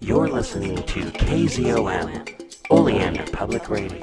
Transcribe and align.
You're 0.00 0.28
listening 0.28 0.76
to 0.76 1.00
KZOM, 1.00 2.70
Oleander 2.70 3.24
Public 3.32 3.68
Radio. 3.68 4.00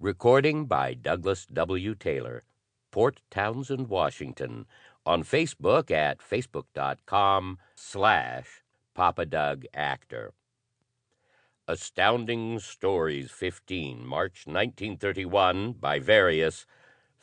Recording 0.00 0.66
by 0.66 0.94
Douglas 0.94 1.46
W. 1.46 1.94
Taylor, 1.94 2.42
Port 2.90 3.20
Townsend, 3.30 3.88
Washington, 3.88 4.66
on 5.06 5.22
Facebook 5.22 5.92
at 5.92 6.18
facebook.com 6.18 7.58
slash 7.76 8.62
Papadog 8.96 9.64
Actor. 9.72 10.32
Astounding 11.68 12.58
Stories 12.58 13.30
15, 13.30 14.04
March 14.04 14.42
1931, 14.46 15.74
by 15.74 16.00
Various, 16.00 16.66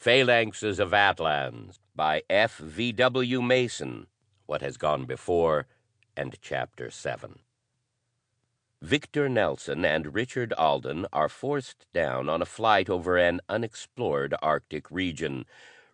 Phalanxes 0.01 0.79
of 0.79 0.93
Atlans, 0.93 1.79
by 1.93 2.23
F. 2.29 2.57
V. 2.59 2.93
W. 2.93 3.41
Mason, 3.41 4.07
What 4.45 4.61
Has 4.61 4.77
Gone 4.77 5.03
Before, 5.05 5.67
and 6.17 6.37
Chapter 6.41 6.91
7. 6.91 7.39
Victor 8.81 9.29
Nelson 9.29 9.85
and 9.85 10.13
Richard 10.13 10.51
Alden 10.53 11.05
are 11.13 11.29
forced 11.29 11.85
down 11.93 12.27
on 12.27 12.41
a 12.41 12.45
flight 12.45 12.89
over 12.89 13.17
an 13.17 13.39
unexplored 13.47 14.35
Arctic 14.41 14.91
region. 14.91 15.45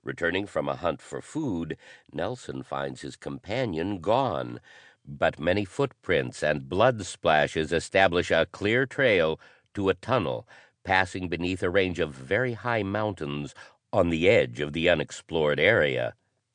Returning 0.04 0.48
from 0.48 0.68
a 0.68 0.76
hunt 0.76 1.02
for 1.02 1.22
food, 1.22 1.78
Nelson 2.12 2.64
finds 2.64 3.02
his 3.02 3.16
companion 3.16 4.00
gone 4.00 4.60
but 5.06 5.40
many 5.40 5.66
footprints 5.66 6.42
and 6.42 6.70
blood 6.70 7.06
splashes 7.06 7.74
establish 7.74 8.32
a 8.32 8.48
clear 8.52 8.86
trail 8.86 9.40
to 9.74 9.90
a 9.90 9.94
tunnel 9.94 10.48
passing 10.84 11.28
beneath 11.28 11.64
a 11.64 11.70
range 11.70 12.00
of 12.00 12.14
very 12.14 12.54
high 12.54 12.84
mountains 12.84 13.54
on 13.92 14.10
the 14.10 14.30
edge 14.30 14.60
of 14.60 14.74
the 14.74 14.90
unexplored 14.90 15.60
area. 15.60 16.14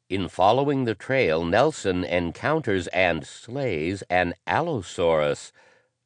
In 0.08 0.28
following 0.28 0.84
the 0.84 0.94
trail, 0.94 1.44
Nelson 1.44 2.02
encounters 2.02 2.86
and 2.88 3.26
slays 3.26 4.00
an 4.08 4.32
Allosaurus, 4.46 5.52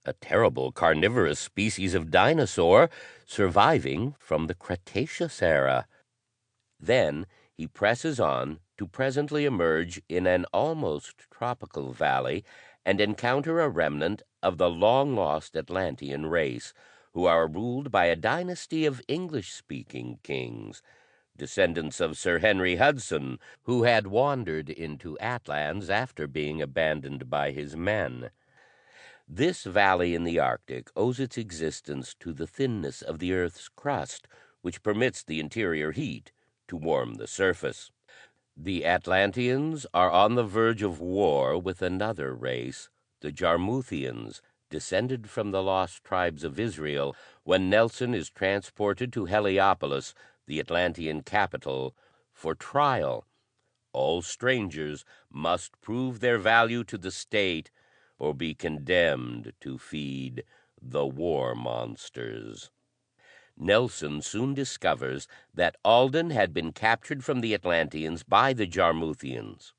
a 0.05 0.12
terrible 0.15 0.73
carnivorous 0.73 1.39
species 1.39 1.94
of 1.94 2.11
dinosaur 2.11 2.91
surviving 3.27 4.17
from 4.19 4.48
the 4.48 4.55
Cretaceous 4.55 5.41
era. 5.41 5.86
Then 6.81 7.27
he 7.56 7.69
presses 7.69 8.19
on 8.19 8.59
to 8.77 8.89
presently 8.89 9.44
emerge 9.44 10.03
in 10.09 10.27
an 10.27 10.47
almost 10.53 11.31
tropical 11.31 11.92
valley 11.92 12.44
and 12.84 13.00
encounter 13.00 13.61
a 13.61 13.69
remnant 13.69 14.22
of 14.42 14.59
the 14.59 14.69
long 14.69 15.14
lost 15.14 15.56
Atlantean 15.56 16.27
race, 16.27 16.75
who 17.12 17.27
are 17.27 17.47
ruled 17.47 17.92
by 17.92 18.06
a 18.06 18.16
dynasty 18.16 18.84
of 18.84 19.00
English 19.06 19.53
speaking 19.53 20.19
kings, 20.25 20.83
descendants 21.36 22.00
of 22.00 22.19
Sir 22.19 22.38
Henry 22.38 22.77
Hudson, 22.77 23.38
who 23.62 23.84
had 23.84 24.06
wandered 24.06 24.70
into 24.70 25.16
Atlans 25.19 25.88
after 25.91 26.27
being 26.27 26.61
abandoned 26.61 27.28
by 27.28 27.50
his 27.50 27.77
men. 27.77 28.30
This 29.28 29.64
valley 29.64 30.14
in 30.14 30.25
the 30.25 30.38
Arctic 30.38 30.91
owes 30.94 31.19
its 31.19 31.38
existence 31.38 32.14
to 32.20 32.33
the 32.33 32.47
thinness 32.47 33.03
of 33.03 33.19
the 33.19 33.33
earth's 33.33 33.69
crust, 33.69 34.28
which 34.60 34.83
permits 34.83 35.22
the 35.22 35.41
interior 35.41 35.92
heat 35.92 36.33
to 36.69 36.77
warm 36.77 37.14
the 37.14 37.27
surface. 37.27 37.91
The 38.56 38.84
Atlanteans 38.84 39.86
are 39.94 40.10
on 40.10 40.34
the 40.34 40.44
verge 40.44 40.83
of 40.83 41.00
war 41.00 41.58
with 41.58 41.80
another 41.80 42.34
race, 42.34 42.91
the 43.20 43.33
Jarmuthians, 43.33 44.42
descended 44.69 45.30
from 45.30 45.50
the 45.50 45.62
lost 45.62 46.03
tribes 46.05 46.44
of 46.44 46.58
Israel, 46.58 47.14
when 47.44 47.70
Nelson 47.70 48.14
is 48.14 48.30
transported 48.30 49.12
to 49.12 49.27
Heliopolis, 49.27 50.14
the 50.46 50.60
Atlantean 50.60 51.22
capital, 51.22 51.94
for 52.32 52.54
trial. 52.54 53.26
All 53.92 54.22
strangers 54.22 55.04
must 55.30 55.80
prove 55.80 56.20
their 56.20 56.38
value 56.38 56.84
to 56.84 56.98
the 56.98 57.10
state 57.10 57.70
or 58.18 58.34
be 58.34 58.54
condemned 58.54 59.52
to 59.60 59.78
feed 59.78 60.44
the 60.80 61.06
war 61.06 61.54
monsters. 61.54 62.70
Nelson 63.56 64.22
soon 64.22 64.54
discovers 64.54 65.28
that 65.54 65.76
Alden 65.84 66.31
had 66.31 66.54
been 66.54 66.72
captured 66.72 67.22
from 67.25 67.41
the 67.41 67.54
Atlanteans 67.54 68.22
by 68.22 68.52
the 68.52 68.66
Jarmuthians. 68.66 69.72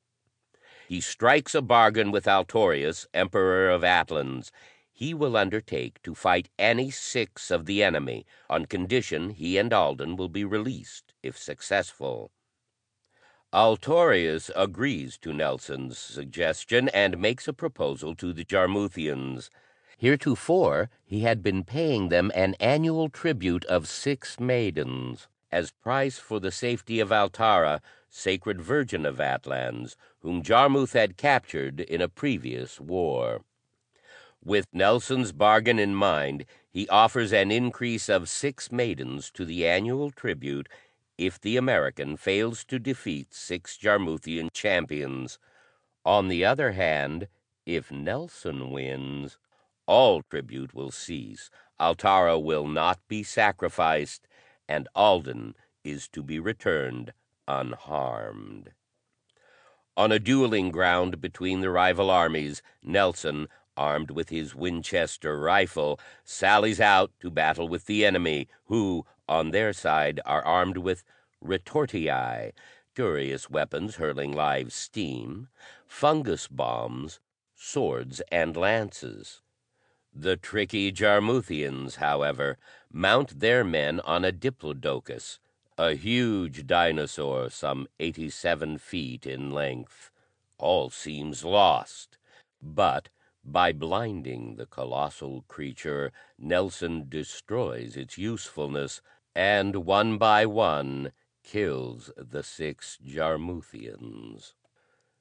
He 0.88 1.02
strikes 1.02 1.56
a 1.56 1.62
bargain 1.62 2.12
with 2.12 2.25
Altorius, 2.25 3.07
Emperor 3.13 3.69
of 3.69 3.84
Atlans. 3.84 4.52
He 5.03 5.14
will 5.14 5.36
undertake 5.36 6.02
to 6.03 6.16
fight 6.16 6.47
any 6.58 6.90
six 6.90 7.52
of 7.52 7.66
the 7.66 7.84
enemy 7.84 8.25
on 8.50 8.68
condition 8.68 9.31
he 9.31 9.58
and 9.58 9.74
Alden 9.74 10.16
will 10.16 10.30
be 10.30 10.46
released 10.46 11.14
if 11.22 11.38
successful. 11.38 12.31
Altorius 13.52 14.50
agrees 14.56 15.18
to 15.18 15.34
Nelson's 15.34 15.97
suggestion 15.97 16.88
and 16.88 17.18
makes 17.18 17.50
a 17.50 17.53
proposal 17.53 18.16
to 18.16 18.31
the 18.31 18.46
Jarmuthians. 18.46 19.50
Heretofore 19.97 20.90
he 21.03 21.20
had 21.20 21.44
been 21.44 21.66
paying 21.66 22.08
them 22.08 22.31
an 22.34 22.56
annual 22.62 23.09
tribute 23.09 23.66
of 23.66 23.90
six 23.90 24.40
maidens 24.40 25.28
as 25.52 25.72
price 25.72 26.18
for 26.18 26.40
the 26.40 26.50
safety 26.50 27.02
of 27.02 27.12
Altara, 27.12 27.81
sacred 28.09 28.62
virgin 28.62 29.06
of 29.06 29.20
Atlans, 29.20 29.97
whom 30.20 30.41
Jarmuth 30.41 30.94
had 30.94 31.18
captured 31.18 31.81
in 31.81 32.00
a 32.00 32.08
previous 32.08 32.80
war. 32.80 33.44
With 34.46 34.68
Nelson's 34.74 35.31
bargain 35.31 35.80
in 35.80 35.96
mind, 35.96 36.46
he 36.70 36.90
offers 36.90 37.31
an 37.31 37.50
increase 37.50 38.09
of 38.09 38.28
six 38.28 38.74
maidens 38.74 39.31
to 39.31 39.46
the 39.46 39.66
annual 39.66 40.12
tribute 40.12 40.68
if 41.18 41.40
the 41.40 41.56
American 41.56 42.18
fails 42.18 42.66
to 42.66 42.78
defeat 42.78 43.34
six 43.34 43.78
Jarmuthian 43.78 44.52
champions. 44.52 45.40
On 46.03 46.28
the 46.28 46.44
other 46.44 46.74
hand, 46.74 47.30
if 47.66 47.90
Nelson 47.90 48.70
wins, 48.70 49.38
all 49.86 50.22
tribute 50.24 50.74
will 50.74 50.92
cease, 50.92 51.50
Altara 51.80 52.38
will 52.38 52.68
not 52.68 53.00
be 53.08 53.24
sacrificed, 53.24 54.28
and 54.68 54.90
Alden 54.94 55.56
is 55.86 56.09
to 56.09 56.22
be 56.22 56.38
returned 56.38 57.14
unharmed. 57.48 58.72
On 59.96 60.12
a 60.12 60.20
dueling 60.20 60.72
ground 60.72 61.22
between 61.22 61.62
the 61.62 61.70
rival 61.70 62.09
armies, 62.09 62.62
Nelson, 62.82 63.48
armed 63.78 64.11
with 64.11 64.29
his 64.29 64.56
Winchester 64.56 65.39
rifle, 65.39 66.00
sallies 66.23 66.79
out 66.79 67.11
to 67.19 67.31
battle 67.31 67.67
with 67.67 67.85
the 67.85 68.06
enemy, 68.06 68.47
who, 68.66 69.06
on 69.28 69.51
their 69.51 69.73
side, 69.73 70.19
are 70.25 70.45
armed 70.45 70.78
with 70.78 71.03
retortii, 71.44 72.51
curious 72.95 73.50
weapons 73.50 73.95
hurling 73.95 74.31
live 74.31 74.72
steam, 74.72 75.47
fungus 75.88 76.47
bombs, 76.47 77.19
swords, 77.56 78.22
and 78.31 78.56
lances. 78.56 79.41
The 80.16 80.38
tricky 80.38 80.91
Jarmuthians, 80.91 81.95
however, 81.95 82.57
mount 82.91 83.40
their 83.40 83.63
men 83.63 84.00
on 84.01 84.23
a 84.23 84.31
diplodocus, 84.31 85.40
a 85.78 85.95
huge 85.95 86.67
dinosaur 86.67 87.50
some 87.50 87.88
eighty 88.00 88.29
seven 88.29 88.78
feet 88.78 89.25
in 89.25 89.51
length. 89.51 90.11
All 90.59 90.91
seems 90.91 91.44
lost, 91.44 92.19
but 92.61 93.09
by 93.44 93.72
blinding 93.72 94.56
the 94.56 94.66
colossal 94.66 95.44
creature, 95.48 96.12
Nelson 96.38 97.06
destroys 97.09 97.98
its 97.98 98.18
usefulness, 98.18 99.02
and 99.36 99.86
one 99.86 100.18
by 100.18 100.46
one 100.46 101.12
kills 101.44 102.09
the 102.18 102.44
six 102.44 102.98
Jarmuthians. 103.06 104.53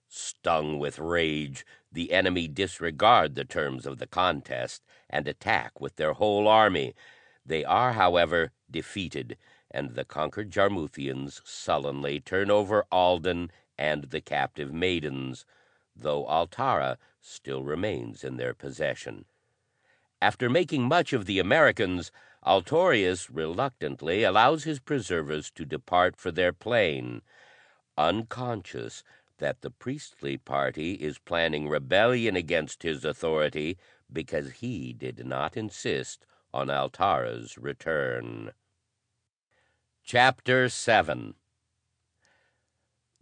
Stung 0.08 0.78
with 0.78 0.98
rage, 0.98 1.64
the 1.90 2.12
enemy 2.12 2.46
disregard 2.46 3.34
the 3.34 3.44
terms 3.44 3.86
of 3.86 3.98
the 3.98 4.06
contest 4.06 4.82
and 5.10 5.26
attack 5.26 5.80
with 5.80 5.96
their 5.96 6.12
whole 6.12 6.46
army. 6.46 6.94
They 7.44 7.64
are, 7.64 7.94
however, 7.94 8.52
defeated, 8.70 9.36
and 9.70 9.94
the 9.94 10.04
conquered 10.04 10.50
Jarmuthians 10.50 11.40
sullenly 11.44 12.20
turn 12.20 12.50
over 12.50 12.84
Alden 12.92 13.50
and 13.78 14.04
the 14.04 14.20
captive 14.20 14.72
maidens, 14.72 15.44
though 15.94 16.24
Altara 16.26 16.98
still 17.20 17.62
remains 17.62 18.24
in 18.24 18.36
their 18.36 18.54
possession. 18.54 19.24
After 20.20 20.48
making 20.48 20.82
much 20.84 21.12
of 21.12 21.26
the 21.26 21.38
Americans, 21.38 22.12
Altorius 22.46 23.28
reluctantly 23.32 24.24
allows 24.24 24.64
his 24.64 24.80
preservers 24.80 25.50
to 25.52 25.64
depart 25.64 26.16
for 26.16 26.30
their 26.30 26.52
plane, 26.52 27.22
unconscious 27.96 29.02
that 29.38 29.60
the 29.60 29.70
priestly 29.70 30.36
party 30.36 30.94
is 30.94 31.18
planning 31.18 31.68
rebellion 31.68 32.36
against 32.36 32.82
his 32.82 33.04
authority 33.04 33.76
because 34.12 34.52
he 34.52 34.92
did 34.92 35.26
not 35.26 35.56
insist 35.56 36.26
on 36.52 36.68
Altara's 36.68 37.58
return. 37.58 38.52
Chapter 40.04 40.68
7 40.68 41.34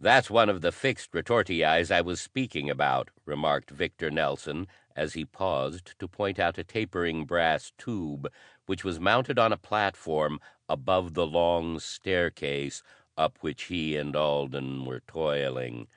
"That's 0.03 0.31
one 0.31 0.49
of 0.49 0.61
the 0.61 0.71
fixed 0.71 1.11
retortii 1.11 1.63
I 1.63 2.01
was 2.01 2.19
speaking 2.19 2.71
about," 2.71 3.11
remarked 3.23 3.69
Victor 3.69 4.09
Nelson, 4.09 4.67
as 4.95 5.13
he 5.13 5.25
paused 5.25 5.93
to 5.99 6.07
point 6.07 6.39
out 6.39 6.57
a 6.57 6.63
tapering 6.63 7.25
brass 7.25 7.71
tube 7.77 8.27
which 8.65 8.83
was 8.83 8.99
mounted 8.99 9.37
on 9.37 9.53
a 9.53 9.57
platform 9.57 10.39
above 10.67 11.13
the 11.13 11.27
long 11.27 11.77
staircase 11.79 12.81
up 13.15 13.37
which 13.41 13.65
he 13.65 13.95
and 13.95 14.15
Alden 14.15 14.85
were 14.85 15.01
toiling. 15.01 15.87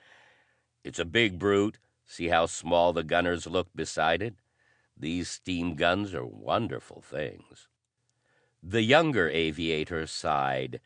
It's 0.84 0.98
a 0.98 1.06
big 1.06 1.38
brute, 1.38 1.78
See 2.04 2.28
how 2.28 2.44
small 2.44 2.92
the 2.92 3.04
gunners 3.04 3.46
look 3.46 3.68
beside 3.74 4.20
it. 4.20 4.34
These 4.94 5.30
steam 5.30 5.76
guns 5.76 6.14
are 6.14 6.26
wonderful 6.26 7.00
things." 7.00 7.68
The 8.62 8.82
younger 8.82 9.30
aviator 9.30 10.06
sighed. 10.06 10.82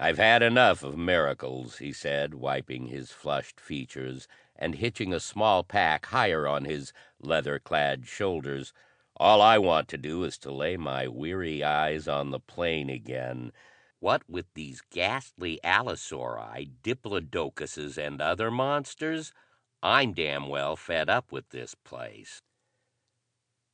"I've 0.00 0.18
had 0.18 0.44
enough 0.44 0.84
of 0.84 0.96
miracles," 0.96 1.78
he 1.78 1.92
said, 1.92 2.32
wiping 2.34 2.86
his 2.86 3.10
flushed 3.10 3.58
features 3.58 4.28
and 4.54 4.76
hitching 4.76 5.12
a 5.12 5.18
small 5.18 5.64
pack 5.64 6.06
higher 6.06 6.46
on 6.46 6.66
his 6.66 6.92
leather 7.18 7.58
clad 7.58 8.06
shoulders. 8.06 8.72
"All 9.16 9.42
I 9.42 9.58
want 9.58 9.88
to 9.88 9.98
do 9.98 10.22
is 10.22 10.38
to 10.38 10.52
lay 10.52 10.76
my 10.76 11.08
weary 11.08 11.64
eyes 11.64 12.06
on 12.06 12.30
the 12.30 12.38
plain 12.38 12.88
again. 12.88 13.50
What 13.98 14.22
with 14.30 14.46
these 14.54 14.82
ghastly 14.82 15.58
allosauri, 15.64 16.70
diplodocuses 16.80 17.98
and 17.98 18.20
other 18.20 18.52
monsters, 18.52 19.32
I'm 19.82 20.12
damn 20.12 20.46
well 20.48 20.76
fed 20.76 21.10
up 21.10 21.32
with 21.32 21.48
this 21.48 21.74
place." 21.74 22.40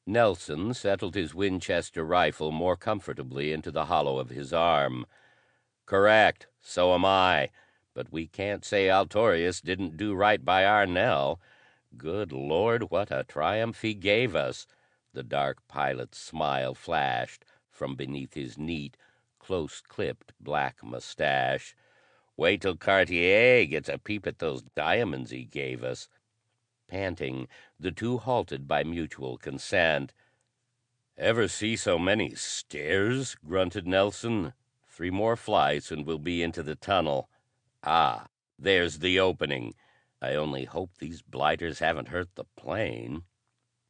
Nelson 0.06 0.72
settled 0.72 1.16
his 1.16 1.34
Winchester 1.34 2.02
rifle 2.02 2.50
more 2.50 2.78
comfortably 2.78 3.52
into 3.52 3.70
the 3.70 3.84
hollow 3.84 4.18
of 4.18 4.30
his 4.30 4.54
arm. 4.54 5.04
"Correct. 5.86 6.46
So 6.62 6.94
am 6.94 7.04
I. 7.04 7.50
But 7.92 8.10
we 8.10 8.26
can't 8.26 8.64
say 8.64 8.88
Altorius 8.88 9.60
didn't 9.60 9.98
do 9.98 10.14
right 10.14 10.42
by 10.42 10.64
our 10.64 10.86
Nell. 10.86 11.42
Good 11.98 12.32
Lord, 12.32 12.90
what 12.90 13.10
a 13.10 13.22
triumph 13.24 13.82
he 13.82 13.92
gave 13.92 14.34
us!" 14.34 14.66
The 15.12 15.22
dark 15.22 15.58
pilot's 15.68 16.16
smile 16.16 16.74
flashed 16.74 17.44
from 17.70 17.96
beneath 17.96 18.32
his 18.32 18.56
neat, 18.56 18.96
close 19.38 19.82
clipped 19.82 20.32
black 20.40 20.82
mustache. 20.82 21.76
"Wait 22.34 22.62
till 22.62 22.78
Cartier 22.78 23.66
gets 23.66 23.90
a 23.90 23.98
peep 23.98 24.26
at 24.26 24.38
those 24.38 24.62
diamonds 24.62 25.32
he 25.32 25.44
gave 25.44 25.84
us." 25.84 26.08
Panting, 26.88 27.46
the 27.78 27.92
two 27.92 28.16
halted 28.16 28.66
by 28.66 28.84
mutual 28.84 29.36
consent. 29.36 30.14
"Ever 31.18 31.46
see 31.46 31.76
so 31.76 31.98
many 31.98 32.34
stairs?" 32.34 33.34
grunted 33.34 33.86
Nelson. 33.86 34.54
Three 34.94 35.10
more 35.10 35.34
flights 35.34 35.90
and 35.90 36.06
we'll 36.06 36.20
be 36.20 36.40
into 36.40 36.62
the 36.62 36.76
tunnel. 36.76 37.28
Ah, 37.82 38.28
there's 38.56 39.00
the 39.00 39.18
opening. 39.18 39.74
I 40.22 40.36
only 40.36 40.66
hope 40.66 40.98
these 40.98 41.20
blighters 41.20 41.80
haven't 41.80 42.10
hurt 42.10 42.28
the 42.36 42.44
plane." 42.56 43.24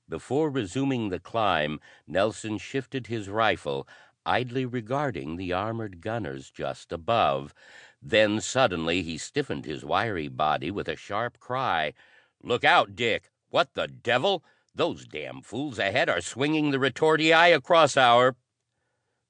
Before 0.09 0.49
resuming 0.49 1.11
the 1.11 1.21
climb, 1.21 1.79
Nelson 2.07 2.57
shifted 2.57 3.09
his 3.09 3.29
rifle, 3.29 3.87
idly 4.25 4.65
regarding 4.65 5.37
the 5.37 5.53
armored 5.53 6.01
gunners 6.01 6.51
just 6.51 6.91
above. 6.91 7.53
Then 8.01 8.41
suddenly 8.41 9.03
he 9.03 9.19
stiffened 9.19 9.67
his 9.67 9.85
wiry 9.85 10.29
body 10.29 10.71
with 10.71 10.89
a 10.89 10.97
sharp 10.97 11.39
cry. 11.39 11.93
"Look 12.43 12.65
out, 12.65 12.97
Dick! 12.97 13.31
What 13.51 13.75
the 13.75 13.89
devil? 13.89 14.43
Those 14.75 15.05
damn 15.05 15.43
fools 15.43 15.79
ahead 15.79 16.09
are 16.09 16.23
swinging 16.23 16.71
the 16.71 16.79
retortii 16.79 17.55
across 17.55 17.99
our 17.99 18.37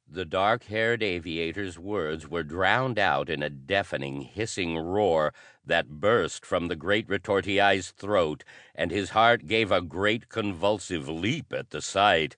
the 0.06 0.24
dark 0.24 0.64
haired 0.64 1.02
aviator's 1.02 1.78
words 1.78 2.28
were 2.28 2.42
drowned 2.42 2.98
out 2.98 3.28
in 3.28 3.42
a 3.42 3.50
deafening, 3.50 4.20
hissing 4.20 4.78
roar 4.78 5.34
that 5.64 5.88
burst 5.88 6.46
from 6.46 6.68
the 6.68 6.76
great 6.76 7.08
retortii's 7.08 7.90
throat, 7.90 8.44
and 8.74 8.90
his 8.90 9.10
heart 9.10 9.46
gave 9.46 9.72
a 9.72 9.80
great 9.80 10.28
convulsive 10.28 11.08
leap 11.08 11.52
at 11.52 11.70
the 11.70 11.82
sight. 11.82 12.36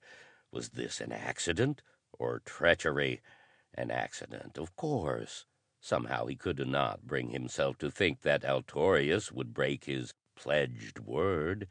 Was 0.51 0.69
this 0.69 0.99
an 0.99 1.11
accident 1.11 1.83
or 2.13 2.41
treachery? 2.45 3.21
An 3.73 3.91
accident, 3.91 4.57
of 4.57 4.75
course. 4.75 5.45
Somehow 5.79 6.25
he 6.25 6.35
could 6.35 6.67
not 6.67 7.05
bring 7.05 7.29
himself 7.29 7.77
to 7.77 7.91
think 7.91 8.21
that 8.21 8.43
Altorius 8.43 9.31
would 9.31 9.53
break 9.53 9.85
his 9.85 10.13
pledged 10.35 10.99
word. 10.99 11.67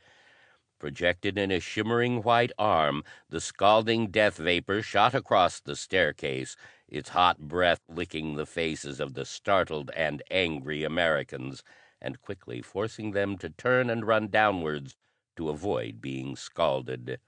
Projected 0.79 1.39
in 1.39 1.51
a 1.51 1.59
shimmering 1.59 2.23
white 2.23 2.53
arm, 2.59 3.03
the 3.31 3.41
scalding 3.41 4.11
death 4.11 4.37
vapor 4.37 4.83
shot 4.83 5.15
across 5.15 5.59
the 5.59 5.75
staircase, 5.75 6.55
its 6.87 7.09
hot 7.09 7.39
breath 7.39 7.81
licking 7.89 8.35
the 8.35 8.45
faces 8.45 9.01
of 9.01 9.15
the 9.15 9.25
startled 9.25 9.91
and 9.97 10.23
angry 10.31 10.85
Americans, 10.85 11.65
and 11.99 12.21
quickly 12.21 12.61
forcing 12.61 13.13
them 13.13 13.39
to 13.39 13.49
turn 13.49 13.89
and 13.89 14.07
run 14.07 14.29
downwards 14.29 14.97
to 15.37 15.49
avoid 15.49 16.03
being 16.03 16.37
scalded. 16.37 17.21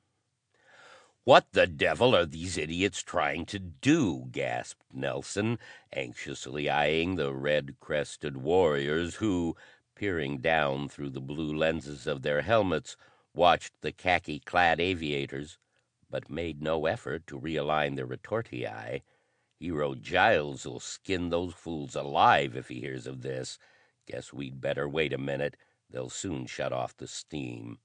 "What 1.24 1.46
the 1.52 1.66
devil 1.66 2.14
are 2.14 2.26
these 2.26 2.58
idiots 2.58 3.02
trying 3.02 3.46
to 3.46 3.58
do?" 3.58 4.26
gasped 4.30 4.92
Nelson, 4.92 5.58
anxiously 5.90 6.68
eyeing 6.68 7.16
the 7.16 7.32
red 7.32 7.80
crested 7.80 8.36
warriors 8.36 9.14
who, 9.14 9.56
peering 9.94 10.38
down 10.42 10.90
through 10.90 11.10
the 11.10 11.20
blue 11.22 11.56
lenses 11.56 12.06
of 12.06 12.20
their 12.20 12.42
helmets, 12.42 12.94
watched 13.38 13.72
the 13.82 13.92
khaki 13.92 14.40
clad 14.40 14.80
aviators, 14.80 15.58
but 16.10 16.28
made 16.28 16.60
no 16.60 16.86
effort 16.86 17.24
to 17.24 17.38
realign 17.38 17.94
their 17.94 18.04
retortii. 18.04 19.00
Hero 19.60 19.94
Giles'll 19.94 20.80
skin 20.80 21.30
those 21.30 21.54
fools 21.54 21.94
alive 21.94 22.56
if 22.56 22.66
he 22.68 22.80
hears 22.80 23.06
of 23.06 23.22
this. 23.22 23.56
Guess 24.06 24.32
we'd 24.32 24.60
better 24.60 24.88
wait 24.88 25.12
a 25.12 25.18
minute. 25.18 25.56
They'll 25.88 26.10
soon 26.10 26.46
shut 26.46 26.72
off 26.72 26.96
the 26.96 27.06
steam. 27.06 27.78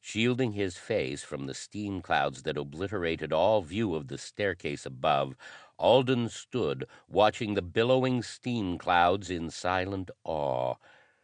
Shielding 0.00 0.52
his 0.52 0.78
face 0.78 1.22
from 1.22 1.44
the 1.44 1.54
steam 1.54 2.00
clouds 2.00 2.44
that 2.44 2.56
obliterated 2.56 3.30
all 3.30 3.60
view 3.60 3.94
of 3.94 4.08
the 4.08 4.16
staircase 4.16 4.86
above, 4.86 5.36
Alden 5.78 6.30
stood 6.30 6.86
watching 7.08 7.52
the 7.52 7.62
billowing 7.62 8.22
steam 8.22 8.78
clouds 8.78 9.28
in 9.28 9.50
silent 9.50 10.10
awe. 10.24 10.76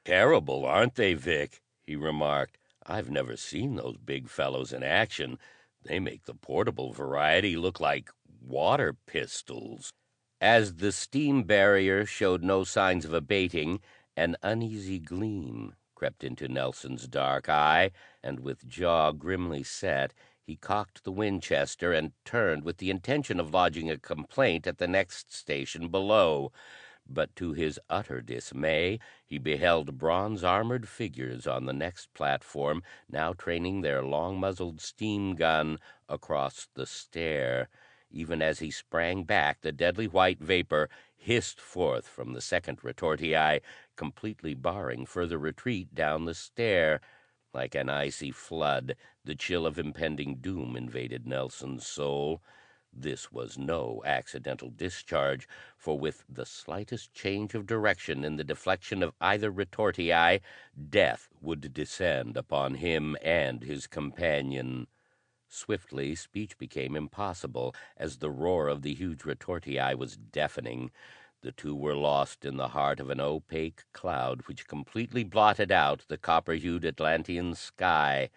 "Terrible, 0.05 0.67
aren't 0.67 0.97
they, 0.97 1.15
Vic?" 1.15 1.63
he 1.87 1.97
remarked. 1.97 2.59
I've 2.87 3.11
never 3.11 3.37
seen 3.37 3.77
those 3.77 3.97
big 3.97 4.29
fellows 4.29 4.73
in 4.73 4.83
action. 4.83 5.39
They 5.83 6.01
make 6.01 6.25
the 6.25 6.35
portable 6.35 6.93
variety 6.93 7.57
look 7.57 7.81
like 7.81 8.11
water 8.41 8.95
pistols." 9.07 9.93
As 10.41 10.75
the 10.77 10.93
steam 10.93 11.45
barrier 11.45 12.05
showed 12.05 12.43
no 12.43 12.65
signs 12.65 13.05
of 13.05 13.15
abating, 13.15 13.81
an 14.17 14.37
uneasy 14.43 14.99
gleam 14.99 15.75
crept 15.95 16.23
into 16.23 16.49
Nelson's 16.49 17.09
dark 17.09 17.49
eye, 17.49 17.91
and 18.23 18.41
with 18.41 18.69
jaw 18.69 19.13
grimly 19.13 19.63
set, 19.63 20.13
he 20.43 20.57
cocked 20.57 21.05
the 21.05 21.13
Winchester 21.13 21.93
and 21.93 22.13
turned 22.27 22.65
with 22.65 22.77
the 22.77 22.91
intention 22.91 23.41
of 23.41 23.55
lodging 23.55 23.91
a 23.91 23.99
complaint 23.99 24.67
at 24.67 24.77
the 24.77 24.87
next 24.87 25.33
station 25.33 25.89
below 25.89 26.53
but 27.07 27.35
to 27.37 27.53
his 27.53 27.79
utter 27.91 28.21
dismay 28.21 28.99
he 29.27 29.39
beheld 29.39 29.99
bronze 29.99 30.43
armored 30.43 30.89
figures 30.89 31.47
on 31.47 31.67
the 31.67 31.73
next 31.73 32.13
platform 32.15 32.83
now 33.09 33.33
training 33.33 33.81
their 33.81 34.03
long 34.03 34.39
muzzled 34.41 34.81
steam 34.81 35.35
gun 35.35 35.79
across 36.09 36.69
the 36.75 36.87
stair. 36.87 37.69
Even 38.11 38.41
as 38.41 38.61
he 38.61 38.71
sprang 38.71 39.25
back, 39.25 39.61
the 39.63 39.73
deadly 39.73 40.07
white 40.07 40.39
vapor 40.39 40.89
hissed 41.17 41.61
forth 41.61 42.07
from 42.07 42.33
the 42.33 42.41
second 42.41 42.81
retortii, 42.81 43.61
completely 43.97 44.55
barring 44.55 45.05
further 45.05 45.39
retreat 45.39 45.95
down 45.95 46.25
the 46.25 46.35
stair. 46.35 47.01
Like 47.53 47.75
an 47.75 47.89
icy 47.89 48.31
flood, 48.31 48.95
the 49.25 49.35
chill 49.35 49.67
of 49.67 49.79
impending 49.79 50.37
doom 50.37 50.77
invaded 50.77 51.27
Nelson's 51.27 51.87
soul. 51.87 52.43
This 52.97 53.33
was 53.33 53.59
no 53.59 54.03
accidental 54.05 54.71
discharge, 54.71 55.49
for 55.77 55.99
with 55.99 56.25
the 56.29 56.47
slightest 56.47 57.13
change 57.13 57.55
of 57.55 57.67
direction 57.67 58.25
in 58.25 58.37
the 58.37 58.45
deflection 58.45 59.03
of 59.03 59.15
either 59.21 59.51
retortii, 59.51 60.41
death 60.91 61.29
would 61.41 61.75
descend 61.75 62.37
upon 62.37 62.77
him 62.77 63.17
and 63.21 63.65
his 63.65 63.89
companion. 63.89 64.87
Swiftly 65.49 66.15
speech 66.15 66.57
became 66.57 66.95
impossible 66.95 67.75
as 67.97 68.19
the 68.19 68.31
roar 68.31 68.69
of 68.69 68.83
the 68.83 68.95
huge 68.95 69.23
retortii 69.23 69.97
was 69.97 70.17
deafening. 70.17 70.91
The 71.43 71.53
two 71.53 71.75
were 71.75 71.97
lost 71.97 72.45
in 72.45 72.57
the 72.57 72.69
heart 72.69 73.01
of 73.01 73.11
an 73.11 73.21
opaque 73.21 73.85
cloud 73.93 74.47
which 74.47 74.69
completely 74.69 75.25
blotted 75.25 75.71
out 75.71 76.05
the 76.09 76.17
copper 76.17 76.55
hued 76.55 76.85
Atlantean 76.85 77.55
sky. 77.55 78.31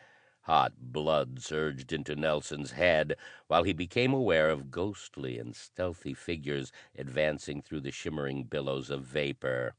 Hot 0.47 0.71
blood 0.79 1.41
surged 1.41 1.91
into 1.91 2.15
Nelson's 2.15 2.71
head 2.71 3.17
while 3.47 3.63
he 3.63 3.73
became 3.73 4.13
aware 4.13 4.49
of 4.49 4.71
ghostly 4.71 5.37
and 5.37 5.53
stealthy 5.53 6.13
figures 6.13 6.71
advancing 6.97 7.61
through 7.61 7.81
the 7.81 7.91
shimmering 7.91 8.45
billows 8.45 8.89
of 8.89 9.03
vapor. 9.03 9.75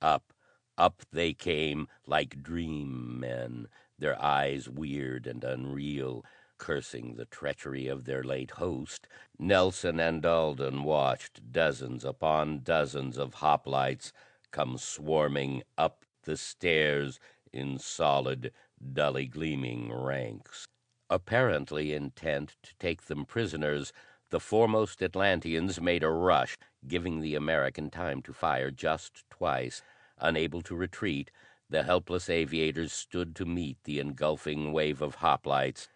Up, 0.00 0.32
up 0.76 1.02
they 1.10 1.34
came 1.34 1.88
like 2.06 2.40
dream 2.40 3.18
men, 3.18 3.66
their 3.98 4.20
eyes 4.22 4.68
weird 4.68 5.26
and 5.26 5.42
unreal, 5.42 6.24
cursing 6.56 7.16
the 7.16 7.24
treachery 7.24 7.88
of 7.88 8.04
their 8.04 8.22
late 8.22 8.52
host. 8.52 9.08
Nelson 9.40 9.98
and 9.98 10.24
Alden 10.24 10.84
watched 10.84 11.50
dozens 11.50 12.04
upon 12.04 12.60
dozens 12.60 13.18
of 13.18 13.34
hoplites 13.34 14.12
come 14.52 14.78
swarming 14.78 15.64
up 15.76 16.04
the 16.22 16.36
stairs 16.36 17.18
in 17.52 17.76
solid 17.76 18.52
dully 18.94 19.26
gleaming 19.26 19.92
ranks. 19.92 20.66
Apparently 21.10 21.92
intent 21.94 22.56
to 22.62 22.74
take 22.78 23.02
them 23.04 23.24
prisoners, 23.24 23.92
the 24.30 24.40
foremost 24.40 25.02
Atlanteans 25.02 25.80
made 25.80 26.02
a 26.02 26.10
rush, 26.10 26.56
giving 26.86 27.20
the 27.20 27.34
American 27.34 27.90
time 27.90 28.22
to 28.22 28.32
fire 28.32 28.70
just 28.70 29.24
twice. 29.30 29.82
Unable 30.18 30.62
to 30.62 30.74
retreat, 30.76 31.30
The 31.70 31.82
helpless 31.82 32.30
aviators 32.30 32.92
stood 32.92 33.36
to 33.36 33.44
meet 33.44 33.76
the 33.84 34.00
engulfing 34.00 34.72
wave 34.72 35.02
of 35.02 35.16
hoplites. 35.16 35.88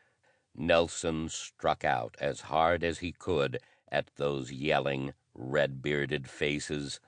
Nelson 0.55 1.31
struck 1.31 1.83
out 1.85 2.15
as 2.21 2.43
hard 2.43 2.85
as 2.85 2.99
he 2.99 3.12
could 3.12 3.59
at 3.91 4.11
those 4.17 4.53
yelling, 4.53 5.15
red 5.35 5.83
bearded 5.83 6.29
faces. 6.29 7.01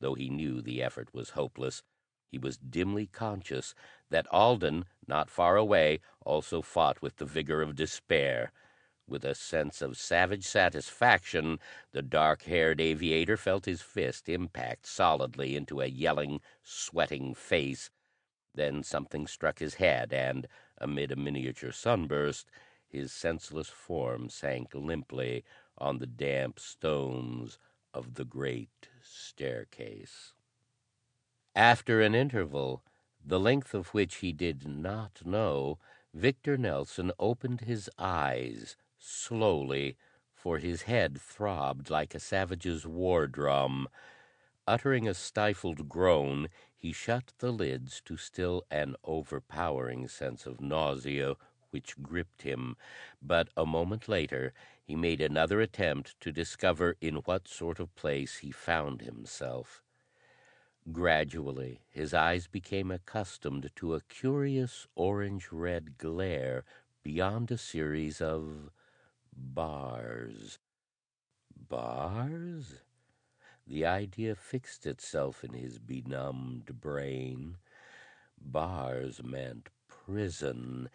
Though 0.00 0.14
he 0.14 0.28
knew 0.28 0.60
the 0.60 0.82
effort 0.82 1.14
was 1.14 1.30
hopeless, 1.30 1.82
he 2.30 2.38
was 2.38 2.58
dimly 2.58 3.06
conscious 3.06 3.74
that 4.10 4.26
Alden, 4.30 4.84
not 5.06 5.30
far 5.30 5.56
away, 5.56 6.00
also 6.24 6.62
fought 6.62 7.00
with 7.00 7.16
the 7.16 7.24
vigor 7.24 7.62
of 7.62 7.74
despair. 7.74 8.52
With 9.08 9.24
a 9.24 9.34
sense 9.34 9.82
of 9.82 9.96
savage 9.96 10.44
satisfaction, 10.44 11.58
the 11.92 12.02
dark 12.02 12.42
haired 12.42 12.80
aviator 12.80 13.36
felt 13.36 13.64
his 13.64 13.82
fist 13.82 14.28
impact 14.28 14.86
solidly 14.86 15.56
into 15.56 15.80
a 15.80 15.86
yelling, 15.86 16.40
sweating 16.62 17.34
face. 17.34 17.90
Then 18.54 18.82
something 18.82 19.26
struck 19.26 19.58
his 19.58 19.74
head 19.74 20.12
and, 20.12 20.46
amid 20.78 21.10
a 21.10 21.16
miniature 21.16 21.72
sunburst, 21.72 22.48
his 22.86 23.12
senseless 23.12 23.68
form 23.68 24.28
sank 24.28 24.74
limply 24.74 25.44
on 25.78 25.98
the 25.98 26.06
damp 26.06 26.58
stones 26.60 27.58
of 27.94 28.14
the 28.14 28.24
great 28.24 28.88
staircase. 29.02 30.34
After 31.54 32.00
an 32.00 32.14
interval, 32.14 32.84
the 33.24 33.40
length 33.40 33.74
of 33.74 33.88
which 33.94 34.16
he 34.16 34.32
did 34.32 34.66
not 34.66 35.24
know, 35.24 35.78
Victor 36.12 36.56
Nelson 36.56 37.12
opened 37.18 37.60
his 37.62 37.88
eyes 37.98 38.76
slowly, 38.98 39.96
for 40.34 40.58
his 40.58 40.82
head 40.82 41.20
throbbed 41.20 41.90
like 41.90 42.14
a 42.14 42.20
savage's 42.20 42.86
war 42.86 43.26
drum. 43.26 43.88
Uttering 44.66 45.06
a 45.06 45.14
stifled 45.14 45.88
groan, 45.88 46.48
he 46.76 46.92
shut 46.92 47.32
the 47.38 47.52
lids 47.52 48.00
to 48.04 48.16
still 48.16 48.64
an 48.70 48.96
overpowering 49.04 50.08
sense 50.08 50.46
of 50.46 50.60
nausea 50.60 51.34
which 51.70 52.00
gripped 52.02 52.42
him. 52.42 52.76
But 53.22 53.48
a 53.56 53.66
moment 53.66 54.08
later 54.08 54.52
he 54.82 54.96
made 54.96 55.20
another 55.20 55.60
attempt 55.60 56.18
to 56.20 56.32
discover 56.32 56.96
in 57.00 57.16
what 57.16 57.46
sort 57.46 57.78
of 57.78 57.94
place 57.94 58.38
he 58.38 58.50
found 58.50 59.02
himself. 59.02 59.82
Gradually 60.92 61.82
his 61.90 62.14
eyes 62.14 62.46
became 62.46 62.90
accustomed 62.90 63.70
to 63.76 63.94
a 63.94 64.00
curious 64.00 64.86
orange 64.94 65.48
red 65.52 65.98
glare 65.98 66.64
beyond 67.02 67.50
a 67.50 67.58
series 67.58 68.20
of 68.20 68.70
Bars. 69.32 70.58
Bars? 71.68 72.82
The 73.66 73.84
idea 73.84 74.34
fixed 74.34 74.86
itself 74.86 75.44
in 75.44 75.52
his 75.52 75.78
benumbed 75.78 76.80
brain. 76.80 77.58
Bars 78.40 79.22
meant 79.22 79.68
prison. 79.86 80.88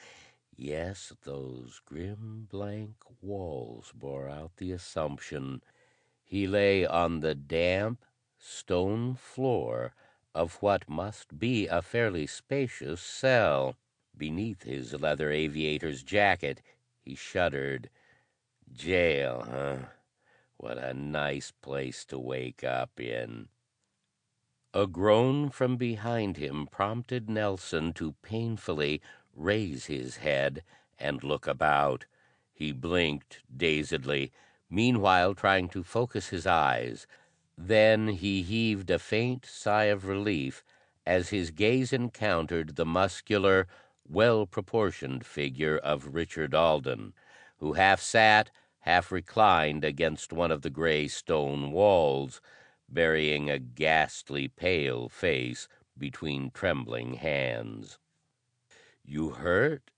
Yes, 0.56 1.14
those 1.24 1.80
grim 1.86 2.48
blank 2.50 2.96
walls 3.22 3.94
bore 3.94 4.28
out 4.28 4.58
the 4.58 4.72
assumption. 4.72 5.62
He 6.24 6.48
lay 6.48 6.86
on 6.86 7.20
the 7.20 7.36
damp 7.36 8.04
stone 8.46 9.16
floor 9.16 9.94
of 10.34 10.56
what 10.62 10.90
must 10.90 11.40
be 11.40 11.68
a 11.68 11.82
fairly 11.82 12.28
spacious 12.28 13.02
cell. 13.02 13.76
Beneath 14.16 14.64
his 14.64 14.94
leather 14.94 15.32
aviator's 15.32 16.04
jacket 16.04 16.62
he 17.02 17.16
shuddered. 17.16 17.90
Jail, 18.72 19.48
huh? 19.50 19.78
What 20.58 20.78
a 20.78 20.94
nice 20.94 21.52
place 21.52 22.06
to 22.06 22.20
wake 22.20 22.64
up 22.64 23.00
in. 23.00 23.50
A 24.74 24.88
groan 24.88 25.50
from 25.50 25.78
behind 25.78 26.38
him 26.38 26.68
prompted 26.68 27.30
Nelson 27.30 27.94
to 27.94 28.16
painfully 28.22 29.02
raise 29.34 29.86
his 29.86 30.18
head 30.18 30.64
and 31.00 31.24
look 31.24 31.48
about. 31.48 32.06
He 32.54 32.72
blinked 32.72 33.42
dazedly, 33.56 34.32
meanwhile 34.70 35.34
trying 35.34 35.70
to 35.70 35.84
focus 35.84 36.30
his 36.30 36.46
eyes. 36.46 37.08
Then 37.58 38.10
he 38.10 38.44
heaved 38.44 38.92
a 38.92 39.00
faint 39.00 39.46
sigh 39.46 39.86
of 39.86 40.06
relief 40.06 40.64
as 41.06 41.30
his 41.30 41.50
gaze 41.52 41.94
encountered 41.94 42.76
the 42.76 42.86
muscular, 42.86 43.66
well 44.08 44.46
proportioned 44.46 45.26
figure 45.26 45.78
of 45.78 46.14
Richard 46.14 46.54
Alden, 46.54 47.14
who 47.58 47.74
half 47.74 48.02
sat, 48.02 48.52
half 48.80 49.12
reclined 49.12 49.84
against 49.86 50.34
one 50.34 50.52
of 50.52 50.62
the 50.62 50.70
gray 50.70 51.08
stone 51.08 51.72
walls, 51.72 52.40
burying 52.90 53.50
a 53.50 53.58
ghastly 53.58 54.48
pale 54.50 55.08
face 55.10 55.68
between 55.98 56.52
trembling 56.52 57.16
hands. 57.16 57.98
"You 59.04 59.32
hurt?" 59.32 59.90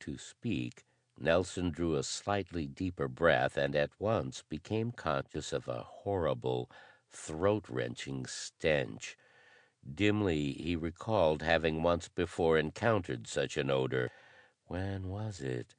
To 0.00 0.16
speak, 0.18 0.86
Nelson 1.18 1.70
drew 1.70 1.94
a 1.94 2.02
slightly 2.02 2.66
deeper 2.66 3.06
breath 3.06 3.56
and 3.56 3.76
at 3.76 3.90
once 4.00 4.42
became 4.48 4.90
conscious 4.90 5.52
of 5.52 5.68
a 5.68 5.82
horrible, 5.82 6.68
throat 7.12 7.68
wrenching 7.68 8.26
stench. 8.26 9.16
Dimly 9.94 10.52
he 10.52 10.76
recalled 10.76 11.42
having 11.42 11.82
once 11.82 12.08
before 12.08 12.58
encountered 12.58 13.26
such 13.26 13.56
an 13.56 13.70
odor. 13.70 14.10
When 14.66 15.08
was 15.08 15.40
it? 15.40 15.74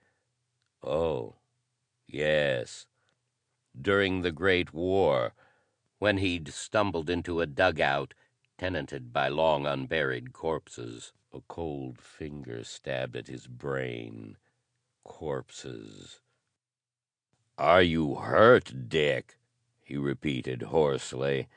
Oh, 0.83 1.35
yes, 2.07 2.85
during 3.79 4.21
the 4.21 4.31
Great 4.31 4.73
War, 4.73 5.33
when 5.99 6.17
he'd 6.17 6.49
stumbled 6.49 7.09
into 7.09 7.41
a 7.41 7.45
dugout 7.45 8.13
tenanted 8.57 9.11
by 9.11 9.29
long 9.29 9.65
unburied 9.65 10.33
corpses. 10.33 11.13
A 11.33 11.41
cold 11.47 11.99
finger 11.99 12.63
stabbed 12.63 13.15
at 13.15 13.27
his 13.27 13.47
brain. 13.47 14.37
Corpses. 15.03 16.19
"Are 17.57 17.81
you 17.81 18.15
hurt, 18.15 18.87
Dick?" 18.89 19.39
He 19.93 19.97
repeated 19.97 20.63
hoarsely. 20.63 21.47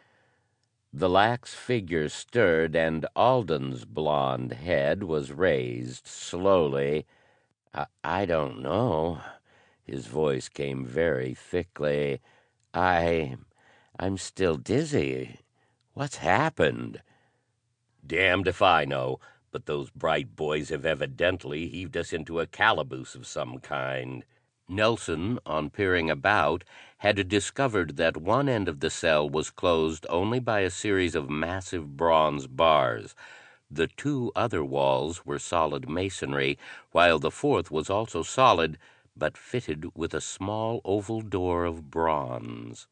The 0.92 1.08
lax 1.08 1.54
figure 1.54 2.10
stirred 2.10 2.76
and 2.76 3.06
Alden's 3.16 3.86
blond 3.86 4.52
head 4.52 5.04
was 5.04 5.32
raised 5.32 6.06
slowly. 6.06 7.06
I, 8.04 8.26
don't 8.26 8.60
know. 8.60 9.20
His 9.82 10.06
voice 10.06 10.50
came 10.50 10.84
very 10.84 11.32
thickly. 11.32 12.20
I 12.74 13.36
I'm 13.98 14.18
still 14.18 14.56
dizzy. 14.56 15.40
What's 15.94 16.16
happened? 16.16 17.00
Damned 18.06 18.48
if 18.48 18.60
I 18.60 18.84
know, 18.84 19.18
but 19.50 19.64
those 19.64 19.88
bright 19.88 20.36
boys 20.36 20.68
have 20.68 20.84
evidently 20.84 21.68
heaved 21.68 21.96
us 21.96 22.12
into 22.12 22.40
a 22.40 22.46
calaboose 22.46 23.14
of 23.14 23.26
some 23.26 23.60
kind. 23.60 24.24
Nelson, 24.68 25.38
on 25.46 25.70
peering 25.70 26.10
about, 26.10 26.64
had 26.98 27.28
discovered 27.28 27.96
that 27.96 28.16
one 28.16 28.48
end 28.48 28.68
of 28.68 28.80
the 28.80 28.90
cell 28.90 29.28
was 29.28 29.50
closed 29.50 30.04
only 30.10 30.40
by 30.40 30.60
a 30.60 30.70
series 30.70 31.14
of 31.14 31.30
massive 31.30 31.96
bronze 31.96 32.46
bars. 32.46 33.14
The 33.70 33.86
two 33.86 34.32
other 34.34 34.64
walls 34.64 35.24
were 35.24 35.38
solid 35.38 35.88
masonry, 35.88 36.58
while 36.90 37.18
the 37.18 37.30
fourth 37.30 37.70
was 37.70 37.88
also 37.88 38.22
solid, 38.22 38.76
but 39.16 39.36
fitted 39.36 39.94
with 39.96 40.12
a 40.14 40.20
small 40.20 40.80
oval 40.84 41.20
door 41.20 41.64
of 41.64 41.90
bronze. 41.90 42.88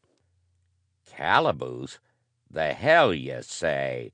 "Calaboose? 1.07 1.99
The 2.51 2.73
hell 2.73 3.13
you 3.13 3.43
say!" 3.43 4.13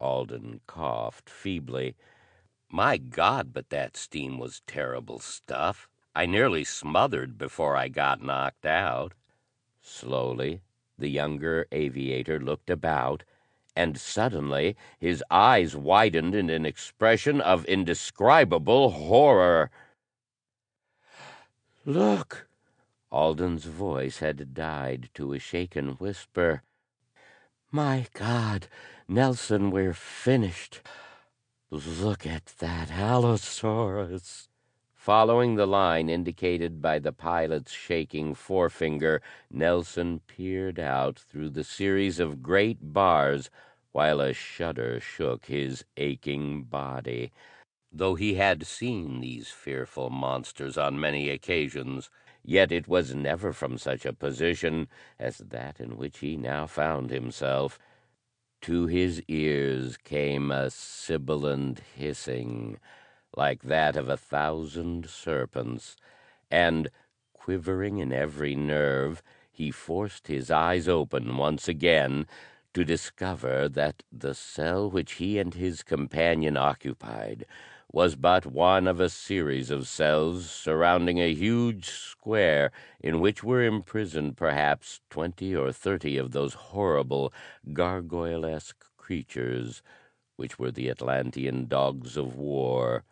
Alden 0.00 0.60
coughed 0.66 1.28
feebly. 1.28 1.94
"My 2.70 2.96
God, 2.96 3.52
but 3.52 3.68
that 3.70 3.96
steam 3.96 4.38
was 4.38 4.62
terrible 4.66 5.18
stuff! 5.18 5.88
I 6.14 6.26
nearly 6.26 6.62
smothered 6.64 7.38
before 7.38 7.74
I 7.74 7.88
got 7.88 8.20
knocked 8.22 8.66
out." 8.66 9.14
Slowly 9.80 10.60
the 10.98 11.08
younger 11.08 11.66
aviator 11.72 12.38
looked 12.38 12.68
about, 12.68 13.24
and 13.74 13.98
suddenly 13.98 14.76
his 14.98 15.24
eyes 15.30 15.74
widened 15.74 16.34
in 16.34 16.50
an 16.50 16.66
expression 16.66 17.40
of 17.40 17.64
indescribable 17.64 18.90
horror. 18.90 19.70
"Look!" 21.86 22.46
Alden's 23.10 23.64
voice 23.64 24.18
had 24.18 24.54
died 24.54 25.08
to 25.14 25.32
a 25.32 25.38
shaken 25.38 25.92
whisper. 25.92 26.62
"My 27.70 28.06
God, 28.12 28.68
Nelson, 29.08 29.70
we're 29.70 29.94
finished. 29.94 30.82
Look 31.70 32.26
at 32.26 32.46
that 32.58 32.90
Allosaurus!" 32.90 34.48
Following 35.02 35.56
the 35.56 35.66
line 35.66 36.08
indicated 36.08 36.80
by 36.80 37.00
the 37.00 37.10
pilot's 37.10 37.72
shaking 37.72 38.36
forefinger, 38.36 39.20
Nelson 39.50 40.20
peered 40.28 40.78
out 40.78 41.18
through 41.18 41.50
the 41.50 41.64
series 41.64 42.20
of 42.20 42.40
great 42.40 42.78
bars 42.80 43.50
while 43.90 44.20
a 44.20 44.32
shudder 44.32 45.00
shook 45.00 45.46
his 45.46 45.84
aching 45.96 46.62
body. 46.62 47.32
Though 47.90 48.14
he 48.14 48.34
had 48.34 48.64
seen 48.64 49.18
these 49.18 49.48
fearful 49.48 50.08
monsters 50.08 50.78
on 50.78 51.00
many 51.00 51.30
occasions, 51.30 52.08
yet 52.44 52.70
it 52.70 52.86
was 52.86 53.12
never 53.12 53.52
from 53.52 53.78
such 53.78 54.06
a 54.06 54.12
position 54.12 54.86
as 55.18 55.38
that 55.38 55.80
in 55.80 55.96
which 55.96 56.18
he 56.18 56.36
now 56.36 56.68
found 56.68 57.10
himself. 57.10 57.76
To 58.60 58.86
his 58.86 59.20
ears 59.26 59.96
came 59.96 60.52
a 60.52 60.70
sibilant 60.70 61.80
hissing, 61.96 62.78
like 63.36 63.62
that 63.62 63.96
of 63.96 64.08
a 64.08 64.16
thousand 64.16 65.08
serpents, 65.08 65.96
and, 66.50 66.90
quivering 67.32 67.98
in 67.98 68.12
every 68.12 68.54
nerve, 68.54 69.22
he 69.50 69.70
forced 69.70 70.28
his 70.28 70.50
eyes 70.50 70.88
open 70.88 71.36
once 71.36 71.68
again 71.68 72.26
to 72.74 72.84
discover 72.84 73.68
that 73.68 74.02
the 74.10 74.34
cell 74.34 74.90
which 74.90 75.14
he 75.14 75.38
and 75.38 75.54
his 75.54 75.82
companion 75.82 76.56
occupied 76.56 77.44
was 77.92 78.16
but 78.16 78.46
one 78.46 78.86
of 78.86 78.98
a 78.98 79.10
series 79.10 79.70
of 79.70 79.86
cells 79.86 80.48
surrounding 80.48 81.20
a 81.20 81.34
huge 81.34 81.90
square 81.90 82.72
in 83.00 83.20
which 83.20 83.44
were 83.44 83.62
imprisoned 83.62 84.34
perhaps 84.36 85.00
twenty 85.10 85.54
or 85.54 85.70
thirty 85.70 86.16
of 86.16 86.30
those 86.30 86.54
horrible 86.54 87.30
gargoylesque 87.68 88.82
creatures 88.96 89.82
which 90.36 90.58
were 90.58 90.70
the 90.70 90.88
Atlantean 90.88 91.66
dogs 91.66 92.16
of 92.16 92.34
war. 92.36 93.04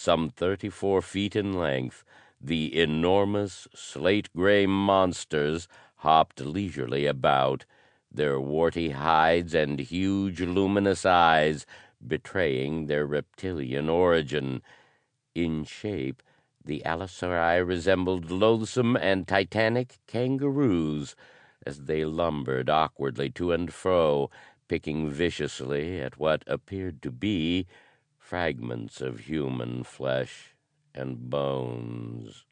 Some 0.00 0.30
thirty 0.30 0.68
four 0.68 1.02
feet 1.02 1.34
in 1.34 1.54
length, 1.54 2.04
the 2.40 2.80
enormous 2.80 3.66
slate 3.74 4.28
gray 4.32 4.64
monsters 4.64 5.66
hopped 5.96 6.40
leisurely 6.40 7.04
about, 7.04 7.64
their 8.08 8.38
warty 8.40 8.90
hides 8.90 9.56
and 9.56 9.80
huge 9.80 10.40
luminous 10.40 11.04
eyes 11.04 11.66
betraying 12.06 12.86
their 12.86 13.06
reptilian 13.06 13.88
origin. 13.88 14.62
In 15.34 15.64
shape, 15.64 16.22
the 16.64 16.80
allosauri 16.86 17.66
resembled 17.66 18.30
loathsome 18.30 18.94
and 18.96 19.26
titanic 19.26 19.98
kangaroos 20.06 21.16
as 21.66 21.86
they 21.86 22.04
lumbered 22.04 22.70
awkwardly 22.70 23.30
to 23.30 23.50
and 23.50 23.74
fro, 23.74 24.30
picking 24.68 25.10
viciously 25.10 26.00
at 26.00 26.20
what 26.20 26.44
appeared 26.46 27.02
to 27.02 27.10
be 27.10 27.66
fragments 28.28 29.00
of 29.00 29.20
human 29.20 29.82
flesh 29.82 30.54
and 30.94 31.30
bones. 31.30 32.44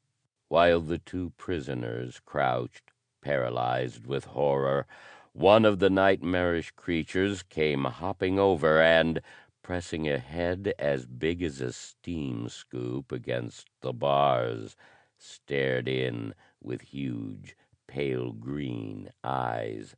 While 0.49 0.81
the 0.81 0.97
two 0.97 1.35
prisoners 1.37 2.19
crouched, 2.25 2.93
paralyzed 3.21 4.07
with 4.07 4.25
horror, 4.25 4.87
one 5.35 5.67
of 5.67 5.79
the 5.79 5.91
nightmarish 5.91 6.71
creatures 6.71 7.43
came 7.43 7.85
hopping 7.85 8.39
over 8.39 8.81
and, 8.81 9.21
pressing 9.63 10.09
a 10.09 10.17
head 10.17 10.73
as 10.79 11.05
big 11.05 11.43
as 11.43 11.61
a 11.61 11.75
steam 11.75 12.49
scoop 12.49 13.13
against 13.13 13.69
the 13.83 13.93
bars, 13.93 14.77
stared 15.19 15.89
in 15.89 16.33
with 16.63 16.81
huge, 16.81 17.55
pale 17.87 18.33
green 18.33 19.11
eyes. 19.23 19.95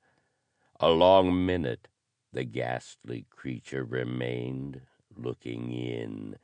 A 0.80 0.90
long 0.90 1.46
minute 1.46 1.86
the 2.32 2.42
ghastly 2.42 3.26
creature 3.30 3.84
remained 3.84 4.80
looking 5.18 5.72
in, 5.72 6.36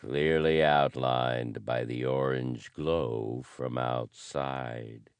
clearly 0.00 0.62
outlined 0.62 1.64
by 1.64 1.84
the 1.84 2.04
orange 2.04 2.72
glow 2.72 3.42
from 3.44 3.76
outside. 3.76 5.10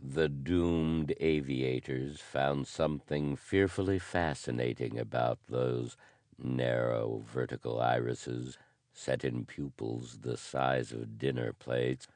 The 0.00 0.28
doomed 0.28 1.14
aviators 1.20 2.20
found 2.20 2.66
something 2.66 3.36
fearfully 3.36 3.98
fascinating 3.98 4.98
about 4.98 5.38
those 5.48 5.96
narrow 6.38 7.22
vertical 7.32 7.80
irises 7.80 8.58
set 8.92 9.24
in 9.24 9.44
pupils 9.44 10.18
the 10.22 10.36
size 10.36 10.92
of 10.92 11.18
dinner 11.18 11.52
plates. 11.52 12.06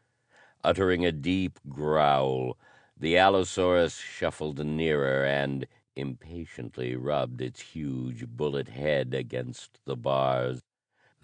Uttering 0.62 1.04
a 1.04 1.12
deep 1.12 1.58
growl, 1.68 2.58
the 2.96 3.16
Allosaurus 3.16 3.96
shuffled 3.96 4.64
nearer 4.64 5.24
and 5.24 5.66
impatiently 5.98 6.94
rubbed 6.94 7.40
its 7.40 7.60
huge 7.60 8.26
bullet 8.28 8.68
head 8.68 9.12
against 9.12 9.80
the 9.84 9.96
bars, 9.96 10.60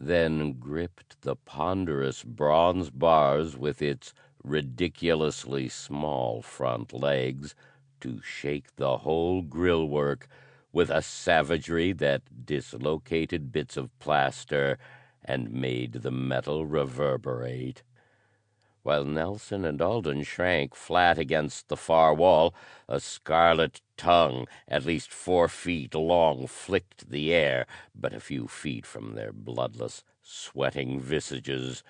then 0.01 0.53
gripped 0.55 1.23
the 1.23 1.37
ponderous 1.37 2.25
bronze 2.25 2.91
bars 2.91 3.57
with 3.57 3.81
its 3.81 4.13
ridiculously 4.43 5.69
small 5.69 6.43
front 6.43 6.93
legs 6.93 7.55
to 8.01 8.21
shake 8.21 8.75
the 8.77 8.99
whole 8.99 9.41
grill 9.41 9.89
work 9.89 10.29
with 10.73 10.91
a 10.91 11.01
savagery 11.01 11.93
that 11.93 12.45
dislocated 12.45 13.53
bits 13.53 13.77
of 13.77 13.97
plaster 14.01 14.77
and 15.25 15.51
made 15.53 15.93
the 15.93 16.11
metal 16.11 16.67
reverberate. 16.67 17.83
While 18.85 19.07
Nelson 19.07 19.65
and 19.65 19.81
Alden 19.81 20.25
shrank 20.25 20.75
flat 20.75 21.17
against 21.17 21.69
the 21.69 21.77
far 21.77 22.13
wall, 22.13 22.55
a 22.87 23.01
scarlet 23.01 23.81
tongue, 23.97 24.47
at 24.69 24.85
least 24.85 25.11
four 25.11 25.49
feet 25.49 25.95
long, 25.95 26.47
flicked 26.47 27.09
the 27.09 27.33
air 27.33 27.65
but 27.95 28.13
a 28.13 28.21
few 28.21 28.47
feet 28.47 28.85
from 28.85 29.15
their 29.15 29.33
bloodless, 29.33 30.05
sweating 30.23 31.01
visages. 31.01 31.83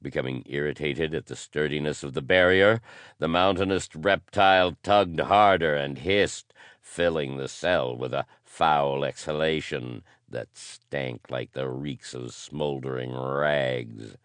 Becoming 0.00 0.44
irritated 0.46 1.16
at 1.16 1.26
the 1.26 1.34
sturdiness 1.34 2.04
of 2.04 2.14
the 2.14 2.22
barrier, 2.22 2.80
the 3.18 3.26
mountainous 3.26 3.88
reptile 3.96 4.76
tugged 4.84 5.18
harder 5.18 5.74
and 5.74 5.98
hissed, 5.98 6.54
filling 6.80 7.38
the 7.38 7.48
cell 7.48 7.96
with 7.96 8.14
a 8.14 8.26
foul 8.44 9.04
exhalation 9.04 10.04
that 10.28 10.56
stank 10.56 11.28
like 11.28 11.54
the 11.54 11.68
reeks 11.68 12.14
of 12.14 12.32
smoldering 12.32 13.12
rags. 13.16 14.16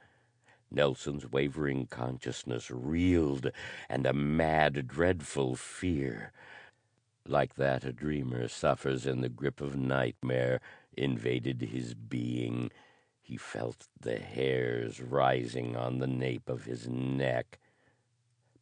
Nelson's 0.71 1.31
wavering 1.31 1.87
consciousness 1.87 2.69
reeled, 2.69 3.51
and 3.89 4.05
a 4.05 4.13
mad, 4.13 4.87
dreadful 4.87 5.55
fear, 5.55 6.31
like 7.25 7.55
that 7.55 7.83
a 7.83 7.93
dreamer 7.93 8.47
suffers 8.47 9.05
in 9.05 9.21
the 9.21 9.29
grip 9.29 9.61
of 9.61 9.75
nightmare, 9.75 10.61
invaded 10.95 11.61
his 11.61 11.93
being. 11.93 12.71
He 13.21 13.37
felt 13.37 13.87
the 13.99 14.17
hairs 14.17 15.01
rising 15.01 15.75
on 15.75 15.99
the 15.99 16.07
nape 16.07 16.49
of 16.49 16.65
his 16.65 16.87
neck. 16.87 17.59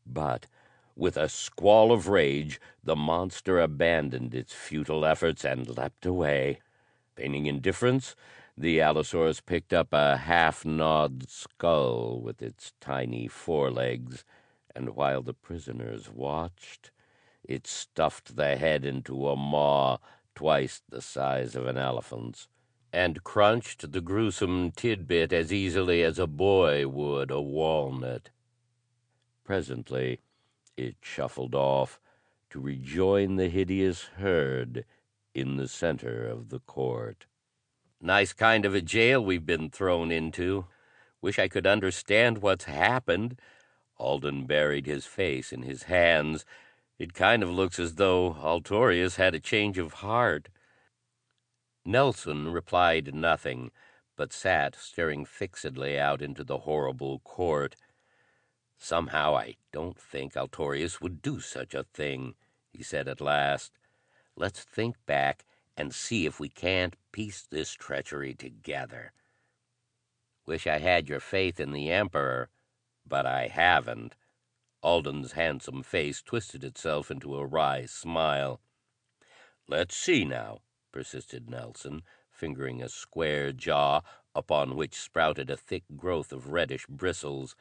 But 0.06 0.48
with 0.96 1.16
a 1.16 1.30
squall 1.30 1.92
of 1.92 2.08
rage, 2.08 2.60
the 2.84 2.96
monster 2.96 3.60
abandoned 3.60 4.34
its 4.34 4.54
futile 4.54 5.06
efforts 5.06 5.46
and 5.46 5.70
leapt 5.70 6.06
away. 6.06 6.60
Feigning 7.16 7.46
indifference, 7.46 8.16
the 8.58 8.82
Allosaurus 8.82 9.40
picked 9.40 9.72
up 9.72 9.94
a 9.94 10.18
half 10.18 10.66
gnawed 10.66 11.30
skull 11.30 12.20
with 12.20 12.42
its 12.42 12.74
tiny 12.82 13.28
forelegs, 13.28 14.26
and 14.76 14.96
while 14.96 15.22
the 15.22 15.34
prisoners 15.34 16.10
watched, 16.10 16.90
it 17.44 17.68
stuffed 17.68 18.36
the 18.36 18.58
head 18.58 18.84
into 18.84 19.28
a 19.28 19.36
maw 19.36 19.98
twice 20.34 20.82
the 20.90 21.02
size 21.02 21.56
of 21.56 21.68
an 21.68 21.78
elephant's 21.78 22.48
and 22.92 23.24
crunched 23.24 23.92
the 23.92 24.02
gruesome 24.02 24.72
tidbit 24.72 25.32
as 25.32 25.54
easily 25.54 26.02
as 26.02 26.18
a 26.18 26.26
boy 26.26 26.88
would 26.88 27.30
a 27.30 27.42
walnut. 27.42 28.30
Presently 29.44 30.20
it 30.76 30.96
shuffled 31.02 31.54
off 31.54 32.00
to 32.50 32.60
rejoin 32.60 33.36
the 33.36 33.50
hideous 33.50 34.04
herd 34.18 34.86
in 35.36 35.58
the 35.58 35.68
center 35.68 36.26
of 36.26 36.50
the 36.50 36.60
court. 36.60 37.28
Nice 38.00 38.32
kind 38.32 38.64
of 38.64 38.76
a 38.76 38.82
jail 38.82 39.24
we've 39.24 39.46
been 39.46 39.70
thrown 39.70 40.12
into. 40.12 40.68
Wish 41.20 41.40
I 41.40 41.48
could 41.48 41.66
understand 41.66 42.40
what's 42.40 42.66
happened. 42.66 43.40
Alden 43.98 44.46
buried 44.46 44.86
his 44.86 45.08
face 45.08 45.52
in 45.52 45.64
his 45.64 45.84
hands. 45.84 46.46
It 47.00 47.16
kind 47.16 47.42
of 47.42 47.50
looks 47.50 47.80
as 47.80 47.96
though 47.96 48.36
Altorius 48.36 49.16
had 49.16 49.34
a 49.34 49.40
change 49.40 49.80
of 49.80 49.94
heart. 49.94 50.50
Nelson 51.84 52.52
replied 52.52 53.16
nothing, 53.16 53.72
but 54.16 54.32
sat 54.32 54.76
staring 54.76 55.26
fixedly 55.26 55.98
out 55.98 56.22
into 56.22 56.44
the 56.44 56.60
horrible 56.60 57.20
court. 57.20 57.76
"Somehow 58.78 59.36
I 59.36 59.56
don't 59.72 60.00
think 60.00 60.34
Altorius 60.34 61.02
would 61.02 61.24
do 61.24 61.40
such 61.40 61.74
a 61.74 61.84
thing," 61.84 62.36
he 62.72 62.84
said 62.84 63.08
at 63.08 63.22
last. 63.22 63.72
"Let's 64.36 64.64
think 64.64 65.04
back 65.08 65.46
and 65.78 65.94
see 65.94 66.26
if 66.26 66.40
we 66.40 66.50
can't 66.50 66.98
piece 67.12 67.44
this 67.44 67.72
treachery 67.74 68.34
together. 68.34 69.14
Wish 70.46 70.66
I 70.66 70.80
had 70.80 71.08
your 71.08 71.20
faith 71.20 71.60
in 71.60 71.72
the 71.72 71.92
Emperor, 71.92 72.50
but 73.06 73.26
I 73.26 73.48
haven't." 73.48 74.16
Alden's 74.82 75.34
handsome 75.34 75.84
face 75.84 76.22
twisted 76.22 76.64
itself 76.64 77.12
into 77.12 77.36
a 77.36 77.46
wry 77.46 77.86
smile. 77.86 78.60
"Let's 79.68 79.96
see 79.96 80.26
now 80.26 80.62
persisted 80.92 81.50
Nelson, 81.50 82.04
fingering 82.32 82.82
a 82.82 82.90
square 82.90 83.52
jaw 83.52 84.02
upon 84.34 84.76
which 84.76 84.96
sprouted 84.96 85.50
a 85.50 85.58
thick 85.58 85.84
growth 85.96 86.32
of 86.32 86.52
reddish 86.52 86.88
bristles. 86.88 87.56